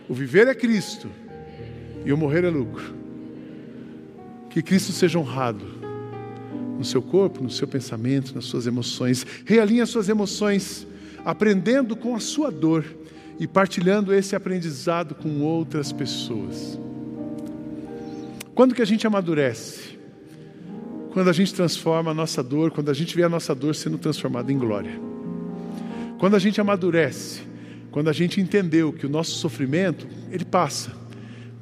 o 0.08 0.14
viver 0.14 0.48
é 0.48 0.56
Cristo 0.56 1.10
e 2.06 2.12
o 2.12 2.18
morrer 2.18 2.44
é 2.44 2.50
lucro. 2.50 2.96
Que 4.50 4.62
Cristo 4.62 4.92
seja 4.92 5.20
honrado 5.20 5.66
no 6.78 6.84
seu 6.86 7.02
corpo, 7.02 7.44
no 7.44 7.50
seu 7.50 7.68
pensamento, 7.68 8.34
nas 8.34 8.46
suas 8.46 8.66
emoções. 8.66 9.26
Realinhe 9.46 9.82
as 9.82 9.90
suas 9.90 10.10
emoções, 10.10 10.88
aprendendo 11.26 11.96
com 11.96 12.16
a 12.16 12.20
sua 12.20 12.50
dor 12.50 12.86
e 13.38 13.46
partilhando 13.48 14.14
esse 14.14 14.36
aprendizado 14.36 15.14
com 15.14 15.42
outras 15.42 15.92
pessoas. 15.92 16.80
Quando 18.56 18.74
que 18.74 18.82
a 18.82 18.86
gente 18.86 19.06
amadurece? 19.06 20.00
Quando 21.12 21.30
a 21.30 21.34
gente 21.34 21.54
transforma 21.54 22.12
a 22.12 22.14
nossa 22.14 22.42
dor, 22.42 22.72
quando 22.72 22.90
a 22.90 22.94
gente 22.94 23.16
vê 23.16 23.24
a 23.24 23.30
nossa 23.30 23.54
dor 23.54 23.76
sendo 23.76 23.98
transformada 23.98 24.52
em 24.52 24.58
glória. 24.58 25.00
Quando 26.18 26.36
a 26.36 26.40
gente 26.40 26.60
amadurece, 26.60 27.42
quando 27.92 28.10
a 28.10 28.14
gente 28.14 28.40
entendeu 28.40 28.94
que 28.94 29.06
o 29.06 29.10
nosso 29.10 29.32
sofrimento, 29.32 30.08
ele 30.32 30.46
passa, 30.46 30.92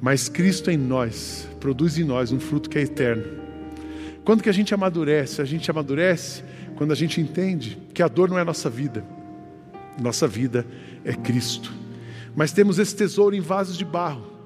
mas 0.00 0.28
Cristo 0.28 0.70
em 0.70 0.76
nós 0.76 1.48
produz 1.58 1.98
em 1.98 2.04
nós 2.04 2.30
um 2.30 2.38
fruto 2.38 2.68
que 2.68 2.78
é 2.78 2.82
eterno. 2.82 3.24
Quando 4.24 4.42
que 4.42 4.48
a 4.48 4.52
gente 4.52 4.74
amadurece? 4.74 5.40
A 5.40 5.44
gente 5.44 5.70
amadurece 5.70 6.44
quando 6.76 6.92
a 6.92 6.94
gente 6.94 7.20
entende 7.20 7.78
que 7.94 8.02
a 8.02 8.08
dor 8.08 8.28
não 8.28 8.38
é 8.38 8.44
nossa 8.44 8.68
vida. 8.68 9.04
Nossa 10.00 10.28
vida 10.28 10.66
é 11.04 11.14
Cristo. 11.14 11.72
Mas 12.36 12.52
temos 12.52 12.78
esse 12.78 12.94
tesouro 12.94 13.34
em 13.34 13.40
vasos 13.40 13.76
de 13.76 13.84
barro 13.84 14.37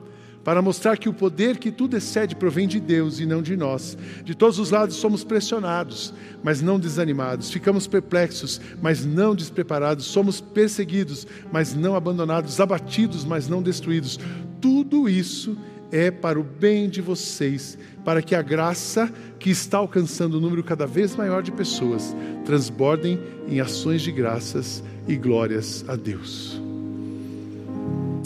para 0.44 0.62
mostrar 0.62 0.96
que 0.96 1.08
o 1.08 1.14
poder 1.14 1.58
que 1.58 1.70
tudo 1.70 1.96
excede 1.96 2.34
provém 2.34 2.66
de 2.66 2.80
Deus 2.80 3.20
e 3.20 3.26
não 3.26 3.42
de 3.42 3.56
nós. 3.56 3.96
De 4.24 4.34
todos 4.34 4.58
os 4.58 4.70
lados 4.70 4.96
somos 4.96 5.22
pressionados, 5.22 6.12
mas 6.42 6.60
não 6.60 6.78
desanimados. 6.78 7.50
Ficamos 7.50 7.86
perplexos, 7.86 8.60
mas 8.80 9.04
não 9.04 9.34
despreparados. 9.34 10.06
Somos 10.06 10.40
perseguidos, 10.40 11.26
mas 11.52 11.74
não 11.74 11.94
abandonados. 11.94 12.60
Abatidos, 12.60 13.24
mas 13.24 13.48
não 13.48 13.62
destruídos. 13.62 14.18
Tudo 14.60 15.08
isso 15.08 15.56
é 15.92 16.10
para 16.10 16.40
o 16.40 16.42
bem 16.42 16.88
de 16.88 17.02
vocês, 17.02 17.76
para 18.04 18.22
que 18.22 18.34
a 18.34 18.40
graça 18.40 19.12
que 19.38 19.50
está 19.50 19.76
alcançando 19.76 20.38
um 20.38 20.40
número 20.40 20.64
cada 20.64 20.86
vez 20.86 21.14
maior 21.14 21.42
de 21.42 21.52
pessoas 21.52 22.16
transbordem 22.46 23.20
em 23.46 23.60
ações 23.60 24.00
de 24.00 24.10
graças 24.10 24.82
e 25.06 25.16
glórias 25.16 25.84
a 25.86 25.94
Deus. 25.94 26.71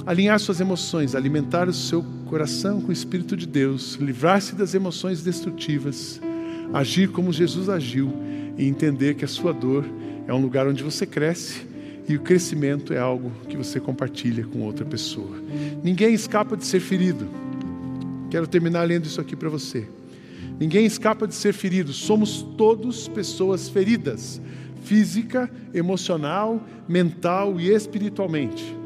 Alinhar 0.07 0.39
suas 0.39 0.61
emoções, 0.61 1.17
alimentar 1.17 1.69
o 1.69 1.73
seu 1.73 2.01
coração 2.27 2.81
com 2.81 2.91
o 2.91 2.93
Espírito 2.93 3.37
de 3.37 3.45
Deus, 3.45 3.95
livrar-se 3.95 4.55
das 4.55 4.73
emoções 4.73 5.21
destrutivas, 5.21 6.21
agir 6.73 7.09
como 7.09 7.33
Jesus 7.33 7.69
agiu 7.69 8.13
e 8.57 8.69
entender 8.69 9.15
que 9.15 9.25
a 9.25 9.29
sua 9.29 9.53
dor 9.53 9.85
é 10.29 10.33
um 10.33 10.41
lugar 10.41 10.69
onde 10.69 10.85
você 10.85 11.05
cresce 11.05 11.67
e 12.09 12.15
o 12.15 12.21
crescimento 12.21 12.93
é 12.93 12.99
algo 12.99 13.33
que 13.49 13.57
você 13.57 13.81
compartilha 13.81 14.47
com 14.47 14.63
outra 14.63 14.85
pessoa. 14.85 15.43
Ninguém 15.83 16.15
escapa 16.15 16.57
de 16.57 16.65
ser 16.65 16.79
ferido. 16.79 17.27
Quero 18.31 18.47
terminar 18.47 18.85
lendo 18.85 19.07
isso 19.07 19.21
aqui 19.21 19.35
para 19.35 19.49
você. 19.49 19.89
Ninguém 20.61 20.87
escapa 20.87 21.27
de 21.27 21.35
ser 21.35 21.53
ferido, 21.53 21.93
somos 21.93 22.43
todos 22.57 23.09
pessoas 23.09 23.69
feridas, 23.69 24.41
física, 24.85 25.51
emocional, 25.75 26.65
mental 26.89 27.59
e 27.59 27.75
espiritualmente. 27.75 28.86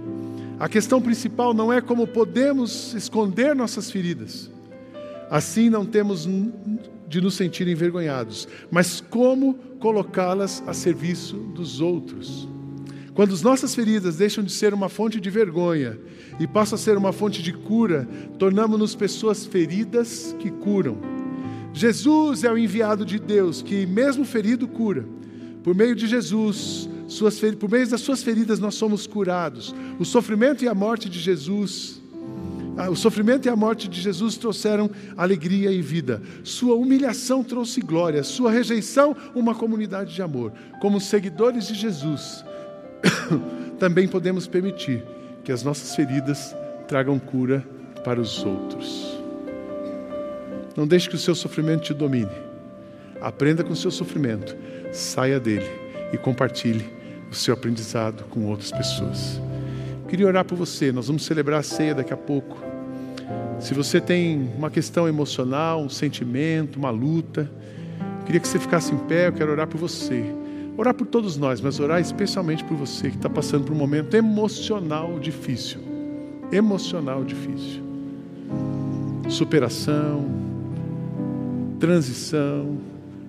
A 0.61 0.69
questão 0.69 1.01
principal 1.01 1.55
não 1.55 1.73
é 1.73 1.81
como 1.81 2.07
podemos 2.07 2.93
esconder 2.93 3.57
nossas 3.57 3.91
feridas, 3.91 4.51
assim 5.31 5.71
não 5.71 5.87
temos 5.87 6.29
de 7.09 7.19
nos 7.19 7.33
sentir 7.33 7.67
envergonhados, 7.67 8.47
mas 8.71 9.01
como 9.01 9.55
colocá-las 9.81 10.63
a 10.67 10.75
serviço 10.75 11.37
dos 11.39 11.81
outros. 11.81 12.47
Quando 13.15 13.33
as 13.33 13.41
nossas 13.41 13.75
feridas 13.75 14.19
deixam 14.19 14.45
de 14.45 14.53
ser 14.53 14.75
uma 14.75 14.91
fonte 14.91 15.19
de 15.19 15.31
vergonha 15.31 15.99
e 16.39 16.47
passam 16.47 16.77
a 16.77 16.79
ser 16.79 16.99
uma 16.99 17.11
fonte 17.11 17.43
de 17.43 17.55
cura, 17.55 18.07
tornamos-nos 18.39 18.95
pessoas 18.95 19.47
feridas 19.47 20.37
que 20.39 20.51
curam. 20.51 20.99
Jesus 21.73 22.45
é 22.45 22.53
o 22.53 22.59
enviado 22.59 23.07
de 23.07 23.19
Deus 23.19 23.63
que, 23.63 23.87
mesmo 23.87 24.27
ferido, 24.27 24.69
cura. 24.69 25.07
Por 25.65 25.75
meio 25.75 25.97
de 25.97 26.07
Jesus, 26.07 26.87
suas, 27.11 27.41
por 27.59 27.69
meio 27.69 27.89
das 27.89 28.01
suas 28.01 28.23
feridas 28.23 28.61
nós 28.61 28.77
somos 28.77 29.05
curados. 29.05 29.75
O 29.99 30.05
sofrimento 30.05 30.65
e 30.65 30.69
a 30.69 30.75
morte 30.75 31.09
de 31.09 31.19
Jesus, 31.19 32.01
ah, 32.77 32.89
o 32.89 32.95
sofrimento 32.95 33.47
e 33.47 33.49
a 33.49 33.57
morte 33.57 33.89
de 33.89 34.01
Jesus 34.01 34.37
trouxeram 34.37 34.89
alegria 35.17 35.73
e 35.73 35.83
vida. 35.83 36.23
Sua 36.45 36.77
humilhação 36.77 37.43
trouxe 37.43 37.81
glória, 37.81 38.23
sua 38.23 38.53
rejeição, 38.53 39.17
uma 39.35 39.57
comunidade 39.57 40.15
de 40.15 40.23
amor. 40.23 40.53
Como 40.81 41.01
seguidores 41.01 41.67
de 41.67 41.75
Jesus, 41.75 42.45
também 43.77 44.07
podemos 44.07 44.47
permitir 44.47 45.03
que 45.43 45.51
as 45.51 45.65
nossas 45.65 45.97
feridas 45.97 46.55
tragam 46.87 47.19
cura 47.19 47.67
para 48.05 48.21
os 48.21 48.45
outros. 48.45 49.19
Não 50.77 50.87
deixe 50.87 51.09
que 51.09 51.17
o 51.17 51.19
seu 51.19 51.35
sofrimento 51.35 51.83
te 51.83 51.93
domine. 51.93 52.31
Aprenda 53.21 53.65
com 53.65 53.73
o 53.73 53.77
seu 53.77 53.91
sofrimento, 53.91 54.57
saia 54.93 55.41
dele 55.41 55.69
e 56.13 56.17
compartilhe 56.17 57.00
o 57.31 57.35
seu 57.35 57.55
aprendizado 57.55 58.25
com 58.25 58.47
outras 58.47 58.73
pessoas. 58.73 59.41
Queria 60.09 60.27
orar 60.27 60.45
por 60.45 60.57
você, 60.57 60.91
nós 60.91 61.07
vamos 61.07 61.25
celebrar 61.25 61.61
a 61.61 61.63
ceia 61.63 61.95
daqui 61.95 62.13
a 62.13 62.17
pouco. 62.17 62.59
Se 63.61 63.75
você 63.75 64.01
tem 64.01 64.51
uma 64.57 64.71
questão 64.71 65.07
emocional, 65.07 65.83
um 65.83 65.89
sentimento, 65.89 66.79
uma 66.79 66.91
luta, 66.91 67.51
queria 68.27 68.41
que 68.41 68.49
você 68.49 68.59
ficasse 68.59 68.93
em 68.93 68.99
pé, 68.99 69.29
eu 69.29 69.33
quero 69.33 69.53
orar 69.53 69.69
por 69.69 69.79
você. 69.79 70.25
Orar 70.77 70.95
por 70.95 71.07
todos 71.07 71.37
nós, 71.37 71.61
mas 71.61 71.79
orar 71.79 72.01
especialmente 72.01 72.65
por 72.65 72.77
você 72.77 73.11
que 73.11 73.17
está 73.17 73.29
passando 73.29 73.65
por 73.65 73.73
um 73.73 73.77
momento 73.77 74.17
emocional 74.17 75.19
difícil. 75.19 75.81
Emocional 76.51 77.23
difícil. 77.23 77.83
Superação, 79.29 80.27
transição, 81.79 82.79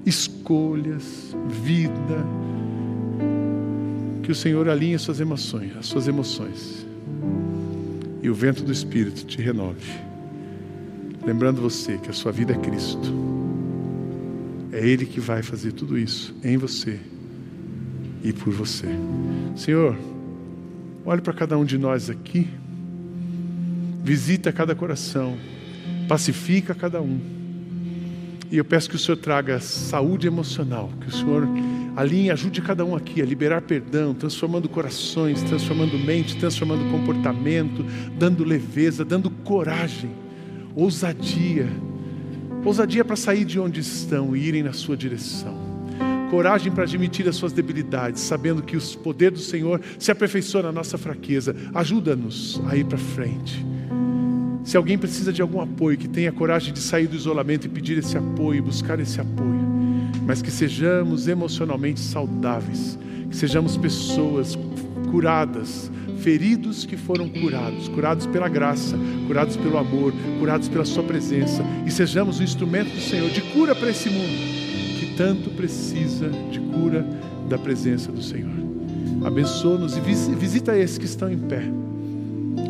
escolhas, 0.05 1.35
vida. 1.47 2.25
Que 4.23 4.31
o 4.31 4.35
Senhor 4.35 4.69
alinhe 4.69 4.95
as 4.95 5.01
suas 5.01 5.19
emoções, 5.19 5.75
as 5.77 5.85
suas 5.85 6.07
emoções. 6.07 6.85
E 8.21 8.29
o 8.29 8.33
vento 8.33 8.63
do 8.63 8.71
Espírito 8.71 9.25
te 9.25 9.41
renove. 9.41 9.91
Lembrando 11.25 11.61
você 11.61 11.97
que 11.97 12.09
a 12.09 12.13
sua 12.13 12.31
vida 12.31 12.53
é 12.53 12.57
Cristo. 12.57 13.13
É 14.71 14.85
Ele 14.85 15.05
que 15.05 15.19
vai 15.19 15.41
fazer 15.43 15.71
tudo 15.73 15.97
isso 15.97 16.33
em 16.43 16.57
você 16.57 16.99
e 18.23 18.31
por 18.31 18.53
você. 18.53 18.87
Senhor, 19.55 19.97
olhe 21.05 21.21
para 21.21 21.33
cada 21.33 21.57
um 21.57 21.65
de 21.65 21.77
nós 21.77 22.09
aqui, 22.09 22.47
visita 24.03 24.51
cada 24.51 24.75
coração, 24.75 25.35
pacifica 26.07 26.73
cada 26.73 27.01
um. 27.01 27.19
E 28.51 28.57
eu 28.57 28.65
peço 28.65 28.89
que 28.89 28.95
o 28.95 28.99
Senhor 28.99 29.17
traga 29.17 29.59
saúde 29.59 30.27
emocional, 30.27 30.91
que 31.01 31.07
o 31.07 31.11
Senhor 31.11 31.47
alinhe, 31.95 32.31
ajude 32.31 32.61
cada 32.61 32.83
um 32.85 32.95
aqui 32.95 33.21
a 33.21 33.25
liberar 33.25 33.61
perdão, 33.61 34.13
transformando 34.13 34.67
corações, 34.69 35.41
transformando 35.43 35.97
mente, 35.97 36.37
transformando 36.37 36.89
comportamento, 36.91 37.85
dando 38.17 38.43
leveza, 38.43 39.03
dando 39.03 39.29
coragem, 39.29 40.11
ousadia. 40.75 41.67
Ousadia 42.63 43.03
para 43.03 43.15
sair 43.15 43.43
de 43.43 43.59
onde 43.59 43.79
estão 43.79 44.35
e 44.35 44.47
irem 44.47 44.63
na 44.63 44.73
sua 44.73 44.95
direção 44.95 45.71
coragem 46.31 46.71
para 46.71 46.85
admitir 46.85 47.27
as 47.27 47.35
suas 47.35 47.51
debilidades, 47.51 48.21
sabendo 48.21 48.63
que 48.63 48.77
o 48.77 48.81
poder 48.99 49.31
do 49.31 49.39
Senhor 49.39 49.81
se 49.99 50.11
aperfeiçoa 50.11 50.63
na 50.63 50.71
nossa 50.71 50.97
fraqueza. 50.97 51.53
Ajuda-nos 51.75 52.61
a 52.69 52.77
ir 52.77 52.85
para 52.85 52.97
frente. 52.97 53.65
Se 54.63 54.77
alguém 54.77 54.97
precisa 54.97 55.33
de 55.33 55.41
algum 55.41 55.59
apoio, 55.59 55.97
que 55.97 56.07
tenha 56.07 56.31
coragem 56.31 56.71
de 56.71 56.79
sair 56.79 57.05
do 57.05 57.17
isolamento 57.17 57.65
e 57.65 57.69
pedir 57.69 57.97
esse 57.97 58.17
apoio, 58.17 58.63
buscar 58.63 58.97
esse 59.01 59.19
apoio, 59.19 59.60
mas 60.25 60.41
que 60.41 60.51
sejamos 60.51 61.27
emocionalmente 61.27 61.99
saudáveis, 61.99 62.97
que 63.29 63.35
sejamos 63.35 63.77
pessoas 63.77 64.57
curadas, 65.09 65.91
feridos 66.19 66.85
que 66.85 66.95
foram 66.95 67.27
curados, 67.27 67.87
curados 67.89 68.25
pela 68.27 68.47
graça, 68.47 68.97
curados 69.27 69.57
pelo 69.57 69.77
amor, 69.77 70.13
curados 70.39 70.69
pela 70.69 70.85
Sua 70.85 71.03
presença, 71.03 71.63
e 71.85 71.91
sejamos 71.91 72.39
o 72.39 72.43
instrumento 72.43 72.93
do 72.93 73.01
Senhor 73.01 73.29
de 73.29 73.41
cura 73.41 73.75
para 73.75 73.89
esse 73.89 74.09
mundo 74.09 74.61
tanto 75.21 75.51
precisa 75.51 76.29
de 76.49 76.59
cura 76.59 77.05
da 77.47 77.55
presença 77.55 78.11
do 78.11 78.23
Senhor. 78.23 78.49
Abençoa-nos 79.23 79.95
e 79.95 79.99
visita 79.99 80.75
esses 80.75 80.97
que 80.97 81.05
estão 81.05 81.31
em 81.31 81.37
pé. 81.37 81.61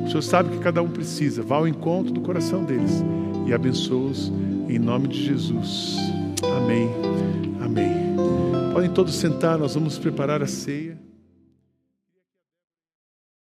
O 0.06 0.08
Senhor 0.10 0.22
sabe 0.22 0.50
que 0.50 0.58
cada 0.58 0.82
um 0.82 0.90
precisa. 0.90 1.42
Vá 1.42 1.56
ao 1.56 1.68
encontro 1.68 2.12
do 2.12 2.20
coração 2.20 2.66
deles 2.66 3.04
e 3.48 3.54
abençoa-os 3.54 4.34
em 4.68 4.78
nome 4.78 5.08
de 5.08 5.24
Jesus. 5.24 5.98
Amém. 6.44 7.11
Podem 8.82 8.96
todos 8.96 9.14
sentar, 9.14 9.60
nós 9.60 9.76
vamos 9.76 10.00
preparar 10.00 10.42
a 10.42 10.48
ceia. 10.48 10.98